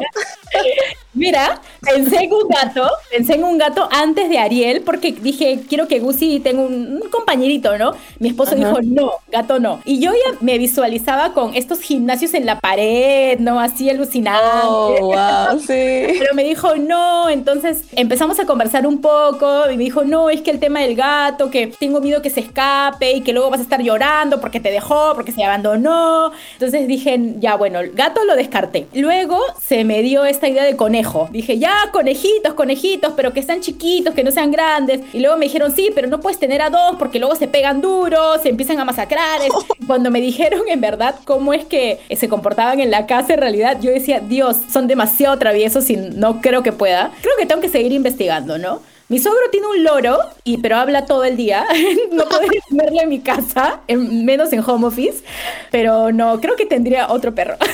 Mira, 1.13 1.59
pensé 1.81 2.23
en 2.23 2.31
un 2.31 2.47
gato, 2.47 2.89
pensé 3.09 3.35
en 3.35 3.43
un 3.43 3.57
gato 3.57 3.89
antes 3.91 4.29
de 4.29 4.37
Ariel 4.37 4.81
porque 4.81 5.11
dije, 5.11 5.59
quiero 5.67 5.87
que 5.87 5.99
Gucci 5.99 6.39
tenga 6.39 6.61
un, 6.61 7.01
un 7.03 7.09
compañerito, 7.09 7.77
¿no? 7.77 7.93
Mi 8.19 8.29
esposo 8.29 8.55
dijo, 8.55 8.77
no, 8.81 9.11
gato 9.29 9.59
no. 9.59 9.81
Y 9.83 9.99
yo 9.99 10.11
ya 10.13 10.37
me 10.39 10.57
visualizaba 10.57 11.33
con 11.33 11.53
estos 11.53 11.81
gimnasios 11.81 12.33
en 12.33 12.45
la 12.45 12.59
pared, 12.59 13.39
¿no? 13.39 13.59
Así 13.59 13.89
alucinante. 13.89 14.41
Oh, 14.63 14.97
wow, 15.01 15.59
sí. 15.59 15.65
Pero 15.67 16.33
me 16.33 16.45
dijo, 16.45 16.75
no, 16.75 17.29
entonces 17.29 17.83
empezamos 17.91 18.39
a 18.39 18.45
conversar 18.45 18.87
un 18.87 19.01
poco 19.01 19.69
y 19.69 19.75
me 19.75 19.83
dijo, 19.83 20.05
no, 20.05 20.29
es 20.29 20.41
que 20.41 20.51
el 20.51 20.59
tema 20.59 20.79
del 20.79 20.95
gato, 20.95 21.49
que 21.49 21.67
tengo 21.67 21.99
miedo 21.99 22.21
que 22.21 22.29
se 22.29 22.39
escape 22.39 23.11
y 23.11 23.21
que 23.21 23.33
luego 23.33 23.49
vas 23.49 23.59
a 23.59 23.63
estar 23.63 23.81
llorando 23.81 24.39
porque 24.39 24.61
te 24.61 24.71
dejó, 24.71 25.13
porque 25.13 25.33
se 25.33 25.43
abandonó. 25.43 26.31
Entonces 26.53 26.87
dije, 26.87 27.19
ya, 27.39 27.55
bueno, 27.55 27.79
el 27.79 27.91
gato 27.91 28.23
lo 28.23 28.35
descarté. 28.37 28.87
Luego 28.93 29.37
se 29.61 29.83
me 29.83 30.01
dio 30.01 30.23
esta 30.23 30.47
idea 30.47 30.63
de 30.63 30.77
conejo. 30.77 31.00
Dije, 31.31 31.57
ya, 31.57 31.73
conejitos, 31.91 32.53
conejitos, 32.53 33.13
pero 33.15 33.33
que 33.33 33.43
sean 33.43 33.61
chiquitos, 33.61 34.13
que 34.13 34.23
no 34.23 34.31
sean 34.31 34.51
grandes. 34.51 35.01
Y 35.13 35.19
luego 35.19 35.37
me 35.37 35.45
dijeron, 35.45 35.73
sí, 35.75 35.89
pero 35.93 36.07
no 36.07 36.19
puedes 36.19 36.39
tener 36.39 36.61
a 36.61 36.69
dos 36.69 36.95
porque 36.97 37.19
luego 37.19 37.35
se 37.35 37.47
pegan 37.47 37.81
duros, 37.81 38.41
se 38.41 38.49
empiezan 38.49 38.79
a 38.79 38.85
masacrar. 38.85 39.41
Cuando 39.87 40.11
me 40.11 40.21
dijeron 40.21 40.61
en 40.67 40.81
verdad 40.81 41.15
cómo 41.25 41.53
es 41.53 41.65
que 41.65 41.99
se 42.15 42.29
comportaban 42.29 42.79
en 42.79 42.91
la 42.91 43.05
casa, 43.05 43.33
en 43.33 43.39
realidad 43.39 43.77
yo 43.81 43.91
decía, 43.91 44.19
Dios, 44.19 44.57
son 44.71 44.87
demasiado 44.87 45.37
traviesos 45.37 45.89
y 45.89 45.97
no 45.97 46.41
creo 46.41 46.63
que 46.63 46.71
pueda. 46.71 47.11
Creo 47.21 47.33
que 47.37 47.45
tengo 47.45 47.61
que 47.61 47.69
seguir 47.69 47.91
investigando, 47.91 48.57
¿no? 48.57 48.81
Mi 49.11 49.19
sogro 49.19 49.41
tiene 49.51 49.67
un 49.67 49.83
loro, 49.83 50.19
y, 50.45 50.59
pero 50.59 50.77
habla 50.77 51.05
todo 51.05 51.25
el 51.25 51.35
día. 51.35 51.65
no 52.13 52.29
podría 52.29 52.61
tenerlo 52.69 53.01
en 53.01 53.09
mi 53.09 53.19
casa, 53.19 53.81
en- 53.89 54.23
menos 54.23 54.53
en 54.53 54.61
home 54.65 54.87
office. 54.87 55.21
Pero 55.69 56.13
no, 56.13 56.39
creo 56.39 56.55
que 56.55 56.65
tendría 56.65 57.11
otro 57.11 57.35
perro. 57.35 57.57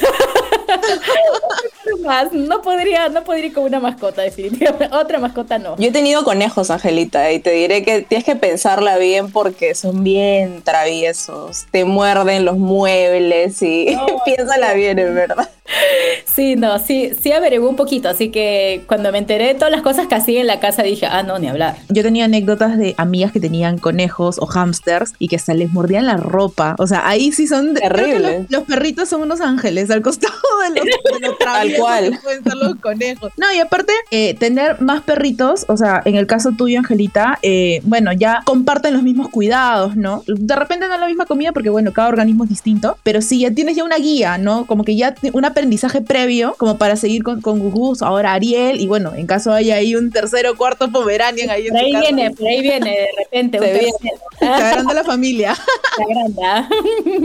Otro 0.67 1.69
perro 1.84 1.97
más. 2.06 2.34
No 2.34 2.62
podría, 2.62 3.08
no 3.10 3.23
podría 3.23 3.45
ir 3.45 3.54
con 3.54 3.63
una 3.63 3.80
mascota, 3.80 4.21
definitivamente. 4.21 4.89
Otra 4.93 5.17
mascota 5.19 5.58
no. 5.58 5.78
Yo 5.78 5.88
he 5.88 5.91
tenido 5.91 6.23
conejos, 6.23 6.69
Angelita, 6.71 7.32
y 7.32 7.39
te 7.39 7.52
diré 7.52 7.84
que 7.84 8.02
tienes 8.02 8.26
que 8.26 8.36
pensarla 8.36 8.97
bien 8.97 9.32
porque 9.32 9.76
son 9.76 10.04
bien 10.04 10.62
traviesos. 10.63 11.67
Te 11.71 11.86
muerden 11.86 12.43
los 12.45 12.58
muebles 12.58 13.62
y 13.62 13.97
piénsala 14.26 14.73
bien, 14.73 15.00
en 15.00 15.15
verdad. 15.15 15.50
Sí, 16.25 16.56
no, 16.56 16.77
sí, 16.80 17.12
sí 17.21 17.32
averigué 17.32 17.65
un 17.65 17.75
poquito, 17.75 18.10
así 18.10 18.30
que 18.30 18.84
cuando 18.88 19.12
me 19.12 19.17
enteré 19.17 19.47
de 19.47 19.53
todas 19.56 19.71
las 19.71 19.82
cosas 19.82 20.08
que 20.08 20.15
hacía 20.15 20.39
en 20.41 20.47
la 20.47 20.60
casa 20.60 20.84
dije, 20.84 21.06
ah, 21.08 21.23
no, 21.23 21.39
ni 21.39 21.47
hablar. 21.47 21.77
Yo 21.89 22.03
tenía 22.03 22.25
anécdotas 22.25 22.77
de 22.77 22.93
amigas 22.97 23.32
que 23.32 23.39
tenían 23.39 23.77
conejos 23.80 24.38
o 24.39 24.45
hámsters 24.45 25.13
y 25.19 25.27
que 25.27 25.36
hasta 25.36 25.53
les 25.53 25.71
mordían 25.73 26.06
la 26.06 26.17
ropa. 26.17 26.75
O 26.77 26.86
sea, 26.88 27.08
ahí 27.08 27.32
sí 27.32 27.47
son... 27.47 27.73
de- 27.73 27.82
creo 27.82 27.89
que 27.91 27.97
Terrible. 28.03 28.39
Los, 28.41 28.51
los 28.51 28.63
perritos 28.63 29.10
son 29.10 29.21
unos 29.21 29.41
ángeles 29.41 29.89
al 29.89 30.01
costado 30.01 30.34
de 30.63 30.80
los, 30.80 30.86
de 30.86 31.27
los 31.27 31.38
traviesos 31.39 31.80
cual. 31.80 32.19
pueden 32.21 32.43
ser 32.43 32.53
los 32.56 32.75
conejos. 32.75 33.32
No, 33.38 33.45
y 33.56 33.60
aparte, 33.60 33.93
eh, 34.12 34.36
tener 34.36 34.80
más 34.82 35.01
perritos, 35.01 35.65
o 35.67 35.75
sea, 35.77 36.01
en 36.06 36.15
el 36.15 36.27
caso 36.27 36.51
tuyo, 36.58 36.80
Angelita, 36.80 37.39
eh, 37.41 37.82
bueno, 37.84 38.12
ya 38.13 38.41
comparten 38.45 38.93
los 38.93 39.03
mismos 39.03 39.30
cuidados, 39.30 39.95
¿no? 39.95 40.23
De 40.27 40.56
repente 40.56 40.88
no 40.88 40.93
es 40.93 40.99
la 40.99 41.08
misma 41.08 41.25
comida 41.25 41.51
porque, 41.51 41.69
bueno, 41.69 41.93
cada 41.93 42.10
organismo 42.10 42.43
es 42.43 42.49
distinto, 42.51 42.97
pero 43.03 43.21
sí 43.21 43.39
ya 43.39 43.51
tienes 43.51 43.75
ya 43.75 43.84
una 43.84 43.97
guía, 43.97 44.38
¿no? 44.38 44.65
Como 44.65 44.84
que 44.84 44.95
ya 44.95 45.15
un 45.34 45.45
aprendizaje 45.58 46.02
previo 46.02 46.54
como 46.58 46.78
para 46.78 46.96
seguir 46.96 47.24
con, 47.24 47.41
con 47.41 47.60
Gugus, 47.60 48.04
ahora 48.04 48.34
Ariel, 48.34 48.80
y 48.80 48.88
bueno, 48.88 49.13
en 49.15 49.26
caso 49.26 49.52
haya 49.52 49.76
ahí 49.76 49.96
un 49.96 50.12
tercero 50.12 50.52
o 50.52 50.56
cuarto 50.56 50.91
Pomeranian 50.91 51.50
ahí 51.50 51.67
en 51.67 51.74
Por 51.74 51.82
ahí 51.82 51.91
casa, 51.93 52.06
viene, 52.06 52.32
por 52.32 52.48
ahí 52.48 52.62
viene 52.62 52.89
de 52.91 53.08
repente. 53.17 53.60
Se 53.60 53.74
viene. 53.74 54.13
se 54.38 54.46
agranda 54.46 54.93
la 54.93 55.04
familia. 55.04 55.56
Se 55.98 56.04
agranda. 56.04 56.70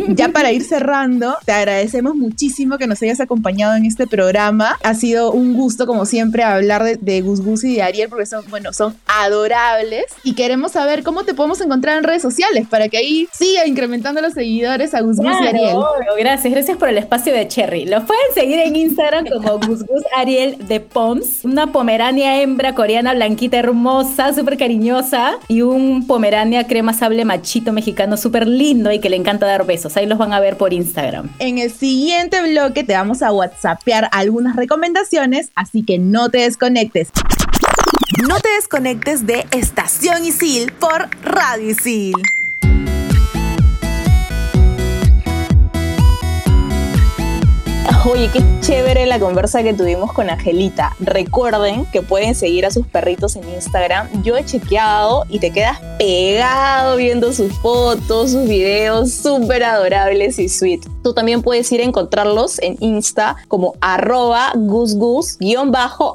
Ya 0.09 0.29
para 0.29 0.51
ir 0.53 0.65
cerrando, 0.65 1.37
te 1.45 1.53
agradecemos 1.53 2.15
muchísimo 2.15 2.79
que 2.79 2.87
nos 2.87 3.03
hayas 3.03 3.21
acompañado 3.21 3.77
en 3.77 3.85
este 3.85 4.07
programa. 4.07 4.79
Ha 4.83 4.95
sido 4.95 5.31
un 5.31 5.55
gusto, 5.55 5.87
como 5.87 6.07
siempre, 6.07 6.43
hablar 6.43 6.83
de, 6.83 6.97
de 6.97 7.21
Gus 7.21 7.43
Gus 7.43 7.65
y 7.65 7.77
de 7.77 7.83
Ariel, 7.83 8.09
porque 8.09 8.27
son, 8.27 8.45
bueno, 8.49 8.73
son 8.73 8.97
adorables. 9.07 10.07
Y 10.25 10.35
queremos 10.35 10.73
saber 10.73 11.03
cómo 11.03 11.25
te 11.25 11.35
podemos 11.35 11.61
encontrar 11.61 11.99
en 11.99 12.05
redes 12.05 12.23
sociales 12.23 12.67
para 12.69 12.89
que 12.89 12.97
ahí 12.97 13.29
siga 13.33 13.67
incrementando 13.67 14.21
los 14.21 14.33
seguidores 14.33 14.95
a 14.95 15.01
Gus 15.01 15.19
Gus 15.19 15.37
y 15.43 15.47
Ariel. 15.47 15.77
gracias, 16.19 16.53
gracias 16.53 16.79
por 16.79 16.89
el 16.89 16.99
espacio 16.99 17.33
de 17.35 17.47
Cherry. 17.49 17.85
Los 17.85 18.05
pueden 18.05 18.22
seguir 18.35 18.59
en 18.59 18.77
Instagram 18.77 19.27
como 19.27 19.59
Gus 19.59 19.85
Gus 19.85 20.03
Ariel 20.17 20.57
de 20.67 20.81
Poms, 20.81 21.45
una 21.45 21.73
pomerania 21.73 22.41
hembra 22.41 22.75
coreana 22.75 23.15
blanquita 23.15 23.59
hermosa, 23.59 24.33
súper 24.33 24.57
cariñosa, 24.57 25.39
y 25.49 25.63
un 25.63 26.07
pomerania 26.07 26.67
crema 26.67 26.93
sable 26.93 27.25
machito 27.25 27.73
mexicano 27.73 28.17
súper 28.17 28.47
lindo 28.47 28.93
y 28.93 28.99
que 28.99 29.11
le 29.11 29.17
encanta 29.17 29.47
dar 29.47 29.67
besos. 29.67 29.97
Ahí 29.97 30.07
los 30.07 30.19
van 30.19 30.33
a 30.33 30.41
ver 30.41 30.57
por 30.57 30.73
Instagram. 30.73 31.31
En 31.39 31.59
el 31.59 31.71
siguiente 31.71 32.43
bloque 32.43 32.85
te 32.85 32.95
vamos 32.95 33.23
a 33.23 33.33
whatsappear 33.33 34.09
algunas 34.13 34.57
recomendaciones, 34.57 35.51
así 35.55 35.83
que 35.85 35.99
no 35.99 36.29
te 36.29 36.39
desconectes. 36.39 37.11
No 38.29 38.39
te 38.41 38.51
desconectes 38.51 39.27
de 39.27 39.47
Estación 39.51 40.25
Isil 40.25 40.73
por 40.73 41.09
Radio 41.25 41.71
Isil. 41.71 42.15
Oye, 48.11 48.31
qué 48.33 48.43
chévere 48.61 49.07
la 49.07 49.19
conversa 49.19 49.63
que 49.63 49.75
tuvimos 49.75 50.13
con 50.13 50.31
Angelita. 50.31 50.95
Recuerden 51.01 51.87
que 51.87 52.03
pueden 52.03 52.35
seguir 52.35 52.67
a 52.67 52.71
sus 52.71 52.87
perritos 52.87 53.37
en 53.37 53.49
Instagram. 53.49 54.23
Yo 54.23 54.37
he 54.37 54.45
chequeado 54.45 55.25
y 55.29 55.39
te 55.39 55.51
quedas 55.51 55.81
pegado 55.99 56.97
viendo 56.97 57.33
sus 57.33 57.53
fotos, 57.55 58.33
sus 58.33 58.49
videos 58.49 59.13
súper 59.13 59.65
adorables 59.65 60.39
y 60.39 60.49
sweet. 60.49 60.81
Tú 61.03 61.13
también 61.13 61.43
puedes 61.43 61.71
ir 61.73 61.81
a 61.81 61.85
encontrarlos 61.85 62.59
en 62.61 62.77
Insta 62.81 63.37
como 63.49 63.75
arroba 63.81 64.53
gusgus 64.55 65.39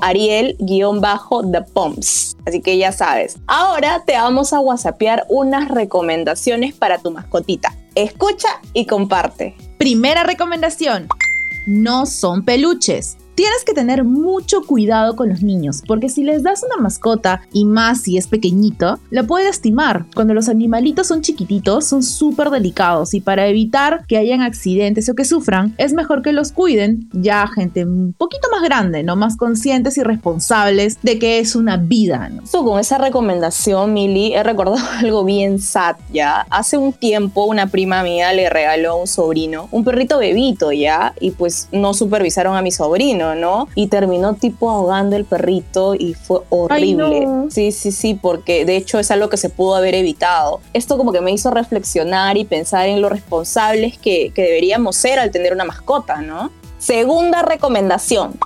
ariel 0.01 0.55
the 0.57 1.61
poms. 1.73 2.37
Así 2.45 2.61
que 2.61 2.77
ya 2.77 2.91
sabes. 2.91 3.37
Ahora 3.47 4.03
te 4.05 4.13
vamos 4.13 4.53
a 4.53 4.59
whatsappear 4.59 5.25
unas 5.27 5.69
recomendaciones 5.69 6.73
para 6.73 6.99
tu 6.99 7.11
mascotita. 7.11 7.75
Escucha 7.95 8.47
y 8.73 8.85
comparte. 8.85 9.55
Primera 9.77 10.23
recomendación, 10.23 11.07
no 11.67 12.05
son 12.05 12.43
peluches. 12.43 13.17
Tienes 13.37 13.63
que 13.63 13.75
tener 13.75 14.03
mucho 14.03 14.63
cuidado 14.63 15.15
con 15.15 15.29
los 15.29 15.43
niños, 15.43 15.83
porque 15.85 16.09
si 16.09 16.23
les 16.23 16.41
das 16.41 16.63
una 16.63 16.81
mascota, 16.81 17.41
y 17.53 17.65
más 17.65 18.01
si 18.01 18.17
es 18.17 18.25
pequeñito, 18.25 18.97
la 19.11 19.25
puede 19.25 19.45
lastimar. 19.45 20.05
Cuando 20.15 20.33
los 20.33 20.49
animalitos 20.49 21.05
son 21.05 21.21
chiquititos, 21.21 21.85
son 21.85 22.01
súper 22.01 22.49
delicados 22.49 23.13
y 23.13 23.21
para 23.21 23.45
evitar 23.45 24.03
que 24.07 24.17
hayan 24.17 24.41
accidentes 24.41 25.07
o 25.07 25.13
que 25.13 25.23
sufran, 25.23 25.75
es 25.77 25.93
mejor 25.93 26.23
que 26.23 26.33
los 26.33 26.51
cuiden 26.51 27.07
ya 27.13 27.45
gente 27.45 27.85
un 27.85 28.15
poquito 28.17 28.47
más 28.51 28.63
grande, 28.63 29.03
¿no? 29.03 29.15
Más 29.15 29.37
conscientes 29.37 29.99
y 29.99 30.01
responsables 30.01 30.97
de 31.03 31.19
que 31.19 31.37
es 31.37 31.55
una 31.55 31.77
vida. 31.77 32.31
Justo 32.41 32.63
con 32.63 32.79
esa 32.79 32.97
recomendación, 32.97 33.93
Mili, 33.93 34.33
he 34.33 34.41
recordado 34.41 34.79
algo 34.97 35.23
bien 35.23 35.59
sad, 35.59 35.97
¿ya? 36.11 36.47
Hace 36.49 36.79
un 36.79 36.91
tiempo 36.91 37.45
una 37.45 37.67
prima 37.67 38.01
mía 38.01 38.33
le 38.33 38.49
regaló 38.49 38.93
a 38.93 38.95
un 38.95 39.05
sobrino, 39.05 39.69
un 39.71 39.83
perrito 39.83 40.17
bebito, 40.17 40.71
¿ya? 40.71 41.13
Y 41.19 41.29
pues 41.29 41.69
no 41.71 41.93
supervisaron 41.93 42.55
a 42.55 42.63
mi 42.63 42.71
sobrino, 42.71 43.26
¿no? 43.35 43.67
Y 43.75 43.87
terminó 43.87 44.35
tipo 44.35 44.69
ahogando 44.69 45.15
el 45.15 45.25
perrito 45.25 45.95
y 45.95 46.13
fue 46.13 46.41
horrible. 46.49 47.25
no. 47.25 47.47
Sí, 47.49 47.71
sí, 47.71 47.91
sí, 47.91 48.13
porque 48.13 48.65
de 48.65 48.75
hecho 48.75 48.99
es 48.99 49.11
algo 49.11 49.29
que 49.29 49.37
se 49.37 49.49
pudo 49.49 49.75
haber 49.75 49.95
evitado. 49.95 50.59
Esto 50.73 50.97
como 50.97 51.11
que 51.11 51.21
me 51.21 51.31
hizo 51.31 51.51
reflexionar 51.51 52.37
y 52.37 52.45
pensar 52.45 52.87
en 52.87 53.01
lo 53.01 53.09
responsables 53.09 53.97
que, 53.97 54.31
que 54.33 54.41
deberíamos 54.43 54.95
ser 54.95 55.19
al 55.19 55.31
tener 55.31 55.53
una 55.53 55.63
mascota, 55.63 56.21
¿no? 56.21 56.51
Segunda 56.77 57.41
recomendación, 57.41 58.37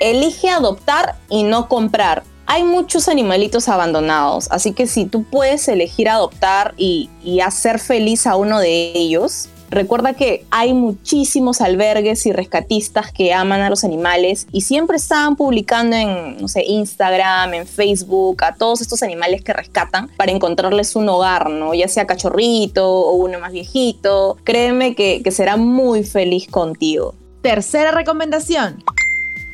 elige 0.00 0.48
adoptar 0.48 1.16
y 1.28 1.42
no 1.44 1.68
comprar. 1.68 2.22
Hay 2.46 2.64
muchos 2.64 3.08
animalitos 3.08 3.68
abandonados, 3.68 4.48
así 4.50 4.72
que 4.72 4.86
si 4.86 5.06
tú 5.06 5.24
puedes 5.24 5.66
elegir 5.68 6.08
adoptar 6.08 6.74
y, 6.76 7.08
y 7.24 7.40
hacer 7.40 7.78
feliz 7.78 8.26
a 8.26 8.36
uno 8.36 8.58
de 8.58 8.92
ellos, 8.94 9.48
recuerda 9.72 10.14
que 10.14 10.44
hay 10.50 10.74
muchísimos 10.74 11.60
albergues 11.60 12.24
y 12.26 12.32
rescatistas 12.32 13.10
que 13.10 13.32
aman 13.32 13.60
a 13.60 13.70
los 13.70 13.82
animales 13.82 14.46
y 14.52 14.60
siempre 14.60 14.96
están 14.96 15.34
publicando 15.34 15.96
en, 15.96 16.36
no 16.40 16.46
sé, 16.46 16.64
Instagram, 16.64 17.54
en 17.54 17.66
Facebook, 17.66 18.44
a 18.44 18.54
todos 18.54 18.80
estos 18.80 19.02
animales 19.02 19.42
que 19.42 19.52
rescatan 19.52 20.08
para 20.16 20.30
encontrarles 20.30 20.94
un 20.94 21.08
hogar, 21.08 21.50
¿no? 21.50 21.74
Ya 21.74 21.88
sea 21.88 22.06
cachorrito 22.06 22.88
o 22.88 23.14
uno 23.16 23.40
más 23.40 23.52
viejito. 23.52 24.36
Créeme 24.44 24.94
que, 24.94 25.22
que 25.24 25.30
será 25.30 25.56
muy 25.56 26.04
feliz 26.04 26.46
contigo. 26.48 27.14
Tercera 27.42 27.90
recomendación. 27.90 28.84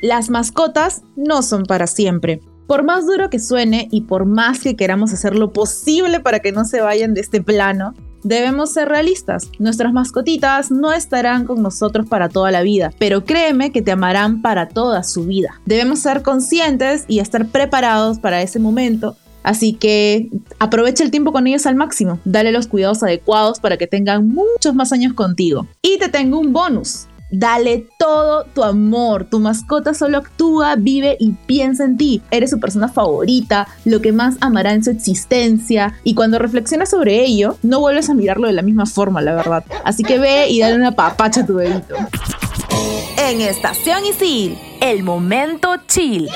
Las 0.02 0.30
mascotas 0.30 1.02
no 1.16 1.42
son 1.42 1.64
para 1.64 1.86
siempre. 1.86 2.40
Por 2.66 2.82
más 2.82 3.06
duro 3.06 3.30
que 3.30 3.38
suene 3.38 3.88
y 3.90 4.02
por 4.02 4.26
más 4.26 4.60
que 4.60 4.76
queramos 4.76 5.12
hacer 5.12 5.34
lo 5.34 5.52
posible 5.52 6.20
para 6.20 6.40
que 6.40 6.52
no 6.52 6.66
se 6.66 6.82
vayan 6.82 7.14
de 7.14 7.22
este 7.22 7.42
plano, 7.42 7.94
debemos 8.22 8.72
ser 8.72 8.88
realistas. 8.88 9.50
Nuestras 9.58 9.92
mascotitas 9.92 10.70
no 10.70 10.92
estarán 10.92 11.44
con 11.44 11.62
nosotros 11.62 12.06
para 12.08 12.28
toda 12.28 12.50
la 12.50 12.62
vida, 12.62 12.92
pero 12.98 13.24
créeme 13.24 13.72
que 13.72 13.82
te 13.82 13.92
amarán 13.92 14.42
para 14.42 14.68
toda 14.68 15.02
su 15.02 15.24
vida. 15.24 15.60
Debemos 15.66 16.00
ser 16.00 16.22
conscientes 16.22 17.04
y 17.08 17.20
estar 17.20 17.46
preparados 17.46 18.18
para 18.18 18.42
ese 18.42 18.58
momento. 18.58 19.16
Así 19.42 19.72
que 19.72 20.28
aprovecha 20.58 21.04
el 21.04 21.10
tiempo 21.10 21.32
con 21.32 21.46
ellos 21.46 21.66
al 21.66 21.74
máximo. 21.74 22.18
Dale 22.24 22.52
los 22.52 22.66
cuidados 22.66 23.02
adecuados 23.02 23.60
para 23.60 23.76
que 23.76 23.86
tengan 23.86 24.28
muchos 24.28 24.74
más 24.74 24.92
años 24.92 25.14
contigo. 25.14 25.66
Y 25.80 25.98
te 25.98 26.08
tengo 26.08 26.38
un 26.38 26.52
bonus. 26.52 27.06
Dale 27.30 27.86
todo 27.98 28.44
tu 28.54 28.64
amor. 28.64 29.24
Tu 29.24 29.38
mascota 29.38 29.94
solo 29.94 30.18
actúa, 30.18 30.76
vive 30.76 31.16
y 31.20 31.32
piensa 31.32 31.84
en 31.84 31.96
ti. 31.96 32.22
Eres 32.30 32.50
su 32.50 32.60
persona 32.60 32.88
favorita, 32.88 33.68
lo 33.84 34.00
que 34.00 34.12
más 34.12 34.36
amará 34.40 34.72
en 34.72 34.82
su 34.82 34.90
existencia. 34.90 35.94
Y 36.04 36.14
cuando 36.14 36.38
reflexionas 36.38 36.90
sobre 36.90 37.24
ello, 37.24 37.56
no 37.62 37.80
vuelves 37.80 38.08
a 38.08 38.14
mirarlo 38.14 38.46
de 38.46 38.54
la 38.54 38.62
misma 38.62 38.86
forma, 38.86 39.20
la 39.20 39.34
verdad. 39.34 39.64
Así 39.84 40.02
que 40.02 40.18
ve 40.18 40.48
y 40.48 40.60
dale 40.60 40.76
una 40.76 40.92
papacha 40.92 41.42
a 41.42 41.46
tu 41.46 41.54
bebito. 41.54 41.94
En 43.18 43.40
Estación 43.40 44.06
Isil, 44.06 44.58
el 44.80 45.02
momento 45.02 45.76
chill. 45.86 46.28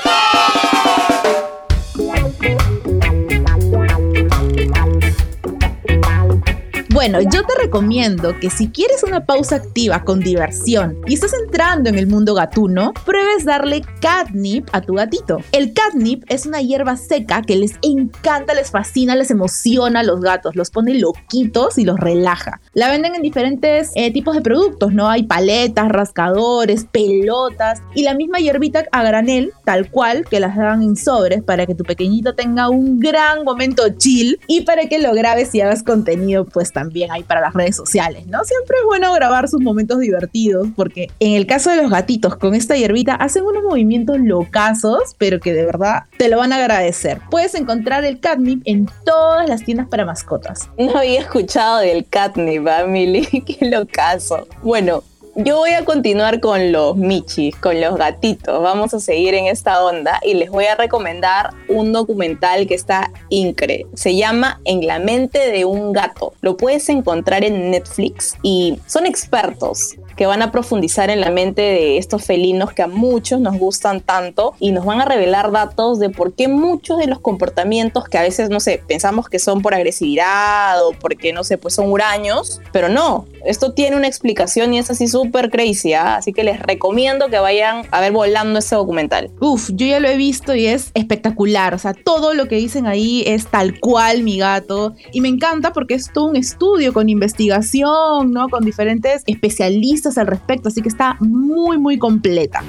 Bueno, 7.03 7.19
yo 7.19 7.43
te 7.45 7.61
recomiendo 7.61 8.39
que 8.39 8.49
si 8.49 8.69
quieres 8.69 9.03
una 9.03 9.25
pausa 9.25 9.57
activa 9.57 10.05
con 10.05 10.21
diversión 10.21 10.99
y 11.05 11.15
estás 11.15 11.33
entrando 11.33 11.89
en 11.89 11.97
el 11.97 12.07
mundo 12.07 12.33
gatuno, 12.33 12.93
pruebes 13.05 13.43
darle 13.43 13.81
catnip 13.99 14.69
a 14.71 14.79
tu 14.79 14.93
gatito. 14.93 15.39
El 15.51 15.73
catnip 15.73 16.23
es 16.29 16.45
una 16.45 16.61
hierba 16.61 16.95
seca 16.95 17.41
que 17.41 17.57
les 17.57 17.73
encanta, 17.81 18.53
les 18.53 18.71
fascina, 18.71 19.17
les 19.17 19.31
emociona 19.31 19.99
a 19.99 20.03
los 20.03 20.21
gatos, 20.21 20.55
los 20.55 20.69
pone 20.69 20.93
loquitos 20.93 21.77
y 21.77 21.83
los 21.83 21.99
relaja. 21.99 22.61
La 22.73 22.89
venden 22.89 23.15
en 23.15 23.21
diferentes 23.21 23.91
eh, 23.95 24.13
tipos 24.13 24.33
de 24.33 24.41
productos, 24.41 24.93
¿no? 24.93 25.09
Hay 25.09 25.23
paletas, 25.23 25.89
rascadores, 25.89 26.85
pelotas 26.89 27.81
y 27.93 28.03
la 28.03 28.13
misma 28.13 28.39
hierbita 28.39 28.85
a 28.93 29.03
granel, 29.03 29.51
tal 29.65 29.91
cual, 29.91 30.23
que 30.29 30.39
las 30.39 30.55
dan 30.55 30.81
en 30.81 30.95
sobres 30.95 31.43
para 31.43 31.65
que 31.65 31.75
tu 31.75 31.83
pequeñito 31.83 32.33
tenga 32.33 32.69
un 32.69 33.01
gran 33.01 33.43
momento 33.43 33.83
chill 33.97 34.39
y 34.47 34.61
para 34.61 34.85
que 34.87 34.99
lo 34.99 35.13
grabes 35.13 35.53
y 35.53 35.59
hagas 35.59 35.83
contenido 35.83 36.45
pues 36.45 36.71
también 36.71 36.92
ahí 37.09 37.23
para 37.23 37.41
las 37.41 37.53
redes 37.53 37.75
sociales, 37.75 38.27
¿no? 38.27 38.43
Siempre 38.43 38.77
es 38.77 38.85
bueno 38.85 39.13
grabar 39.13 39.49
sus 39.49 39.61
momentos 39.61 39.99
divertidos 39.99 40.67
porque 40.75 41.09
en 41.19 41.33
el 41.33 41.45
caso 41.45 41.69
de 41.69 41.77
los 41.77 41.89
gatitos 41.89 42.35
con 42.35 42.55
esta 42.55 42.75
hierbita 42.75 43.15
hacen 43.15 43.43
unos 43.43 43.63
movimientos 43.63 44.17
locazos, 44.19 45.15
pero 45.17 45.39
que 45.39 45.53
de 45.53 45.65
verdad 45.65 46.03
te 46.17 46.29
lo 46.29 46.37
van 46.37 46.53
a 46.53 46.57
agradecer. 46.57 47.19
Puedes 47.29 47.55
encontrar 47.55 48.05
el 48.05 48.19
catnip 48.19 48.61
en 48.65 48.89
todas 49.05 49.47
las 49.49 49.63
tiendas 49.63 49.87
para 49.87 50.05
mascotas. 50.05 50.69
No 50.77 50.97
había 50.97 51.21
escuchado 51.21 51.79
del 51.79 52.07
catnip, 52.07 52.67
¿ah, 52.67 52.85
Mili? 52.85 53.25
Qué 53.45 53.65
locazo. 53.65 54.47
Bueno, 54.61 55.03
Yo 55.35 55.57
voy 55.57 55.71
a 55.71 55.83
continuar 55.83 56.39
con 56.39 56.71
los 56.71 56.95
michis, 56.95 57.55
con 57.55 57.81
los 57.81 57.97
gatitos. 57.97 58.61
Vamos 58.61 58.93
a 58.93 58.99
seguir 58.99 59.33
en 59.33 59.47
esta 59.47 59.83
onda 59.83 60.19
y 60.23 60.35
les 60.35 60.51
voy 60.51 60.65
a 60.65 60.75
recomendar 60.75 61.49
un 61.67 61.91
documental 61.91 62.67
que 62.67 62.75
está 62.75 63.11
increíble. 63.29 63.87
Se 63.95 64.15
llama 64.15 64.61
En 64.63 64.85
la 64.85 64.99
mente 64.99 65.49
de 65.49 65.65
un 65.65 65.91
gato. 65.91 66.33
Lo 66.41 66.55
puedes 66.55 66.87
encontrar 66.89 67.43
en 67.43 67.71
Netflix 67.71 68.37
y 68.43 68.79
son 68.85 69.07
expertos 69.07 69.95
que 70.15 70.27
van 70.27 70.43
a 70.43 70.51
profundizar 70.51 71.09
en 71.09 71.21
la 71.21 71.31
mente 71.31 71.63
de 71.63 71.97
estos 71.97 72.23
felinos 72.23 72.71
que 72.71 72.83
a 72.83 72.87
muchos 72.87 73.39
nos 73.39 73.57
gustan 73.57 74.01
tanto 74.01 74.53
y 74.59 74.71
nos 74.71 74.85
van 74.85 75.01
a 75.01 75.05
revelar 75.05 75.51
datos 75.51 75.97
de 75.97 76.11
por 76.11 76.33
qué 76.33 76.47
muchos 76.47 76.99
de 76.99 77.07
los 77.07 77.19
comportamientos 77.19 78.05
que 78.05 78.19
a 78.19 78.21
veces, 78.21 78.51
no 78.51 78.59
sé, 78.59 78.83
pensamos 78.87 79.29
que 79.29 79.39
son 79.39 79.63
por 79.63 79.73
agresividad 79.73 80.85
o 80.85 80.91
porque, 80.91 81.33
no 81.33 81.43
sé, 81.43 81.57
pues 81.57 81.73
son 81.73 81.91
huraños, 81.91 82.61
pero 82.71 82.89
no, 82.89 83.25
esto 83.45 83.73
tiene 83.73 83.95
una 83.95 84.07
explicación 84.07 84.73
y 84.73 84.77
es 84.77 84.91
así 84.91 85.07
súper 85.23 85.49
crazy, 85.49 85.93
¿ah? 85.93 86.17
así 86.17 86.33
que 86.33 86.43
les 86.43 86.59
recomiendo 86.59 87.29
que 87.29 87.39
vayan 87.39 87.85
a 87.91 88.01
ver 88.01 88.11
volando 88.11 88.59
este 88.59 88.75
documental. 88.75 89.31
Uf, 89.39 89.69
yo 89.73 89.85
ya 89.85 89.99
lo 89.99 90.07
he 90.09 90.17
visto 90.17 90.53
y 90.53 90.65
es 90.65 90.91
espectacular, 90.93 91.73
o 91.73 91.79
sea, 91.79 91.93
todo 91.93 92.33
lo 92.33 92.47
que 92.47 92.55
dicen 92.55 92.87
ahí 92.87 93.23
es 93.25 93.47
tal 93.47 93.79
cual 93.79 94.23
mi 94.23 94.37
gato 94.37 94.95
y 95.11 95.21
me 95.21 95.29
encanta 95.29 95.71
porque 95.71 95.93
es 95.93 96.11
todo 96.11 96.25
un 96.25 96.35
estudio 96.35 96.93
con 96.93 97.09
investigación, 97.09 98.31
¿no? 98.31 98.49
Con 98.49 98.65
diferentes 98.65 99.23
especialistas 99.25 100.17
al 100.17 100.27
respecto, 100.27 100.69
así 100.69 100.81
que 100.81 100.89
está 100.89 101.17
muy, 101.19 101.77
muy 101.77 101.97
completa. 101.97 102.63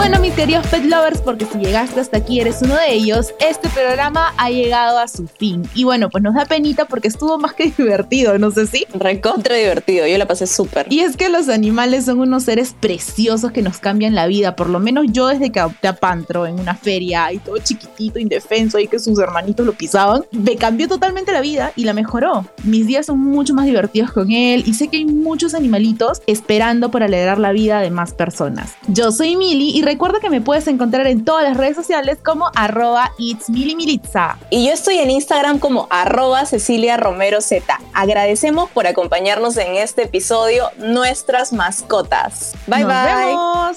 Bueno, 0.00 0.18
mis 0.18 0.32
queridos 0.32 0.66
pet 0.68 0.84
lovers, 0.84 1.20
porque 1.20 1.44
si 1.44 1.58
llegaste 1.58 2.00
hasta 2.00 2.16
aquí 2.16 2.40
eres 2.40 2.62
uno 2.62 2.74
de 2.74 2.90
ellos, 2.90 3.34
este 3.38 3.68
programa 3.68 4.32
ha 4.38 4.48
llegado 4.48 4.98
a 4.98 5.06
su 5.06 5.26
fin. 5.26 5.68
Y 5.74 5.84
bueno, 5.84 6.08
pues 6.08 6.24
nos 6.24 6.34
da 6.34 6.46
penita 6.46 6.86
porque 6.86 7.08
estuvo 7.08 7.36
más 7.36 7.52
que 7.52 7.70
divertido, 7.76 8.38
no 8.38 8.50
sé 8.50 8.66
si. 8.66 8.86
Recontra 8.94 9.56
divertido, 9.56 10.06
yo 10.06 10.16
la 10.16 10.26
pasé 10.26 10.46
súper. 10.46 10.86
Y 10.88 11.00
es 11.00 11.18
que 11.18 11.28
los 11.28 11.50
animales 11.50 12.06
son 12.06 12.18
unos 12.20 12.44
seres 12.44 12.74
preciosos 12.80 13.52
que 13.52 13.60
nos 13.60 13.76
cambian 13.76 14.14
la 14.14 14.26
vida. 14.26 14.56
Por 14.56 14.70
lo 14.70 14.80
menos 14.80 15.04
yo 15.10 15.26
desde 15.26 15.52
que 15.52 15.60
adopté 15.60 15.88
a 15.88 15.96
Pantro 15.96 16.46
en 16.46 16.58
una 16.58 16.74
feria 16.74 17.30
y 17.30 17.38
todo 17.38 17.58
chiquitito, 17.58 18.18
indefenso, 18.18 18.78
y 18.78 18.88
que 18.88 18.98
sus 18.98 19.18
hermanitos 19.18 19.66
lo 19.66 19.74
pisaban, 19.74 20.24
me 20.32 20.56
cambió 20.56 20.88
totalmente 20.88 21.30
la 21.30 21.42
vida 21.42 21.72
y 21.76 21.84
la 21.84 21.92
mejoró. 21.92 22.46
Mis 22.64 22.86
días 22.86 23.04
son 23.04 23.18
mucho 23.18 23.52
más 23.52 23.66
divertidos 23.66 24.12
con 24.12 24.32
él 24.32 24.62
y 24.64 24.72
sé 24.72 24.88
que 24.88 24.96
hay 24.96 25.04
muchos 25.04 25.52
animalitos 25.52 26.22
esperando 26.26 26.90
por 26.90 27.02
alegrar 27.02 27.38
la 27.38 27.52
vida 27.52 27.80
de 27.80 27.90
más 27.90 28.14
personas. 28.14 28.76
Yo 28.88 29.12
soy 29.12 29.36
Mili 29.36 29.76
y 29.76 29.89
recuerda 29.90 30.20
que 30.20 30.30
me 30.30 30.40
puedes 30.40 30.68
encontrar 30.68 31.08
en 31.08 31.24
todas 31.24 31.42
las 31.42 31.56
redes 31.56 31.74
sociales 31.74 32.18
como 32.24 32.48
arroba 32.54 33.10
itsmilimilitza. 33.18 34.38
Y 34.48 34.66
yo 34.66 34.72
estoy 34.72 34.98
en 34.98 35.10
Instagram 35.10 35.58
como 35.58 35.88
arroba 35.90 36.46
Cecilia 36.46 36.96
Romero 36.96 37.40
Z. 37.40 37.80
Agradecemos 37.92 38.70
por 38.70 38.86
acompañarnos 38.86 39.56
en 39.56 39.74
este 39.74 40.04
episodio 40.04 40.70
Nuestras 40.78 41.52
Mascotas. 41.52 42.52
Bye 42.68 42.84
Nos 42.84 42.92
bye. 42.92 43.26
vemos. 43.26 43.76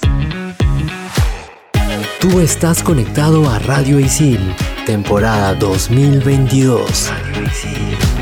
Tú 2.20 2.38
estás 2.38 2.80
conectado 2.80 3.50
a 3.50 3.58
Radio 3.58 3.98
Isil, 3.98 4.54
temporada 4.86 5.54
2022. 5.54 7.10
Radio 7.10 7.42
Isil. 7.42 8.13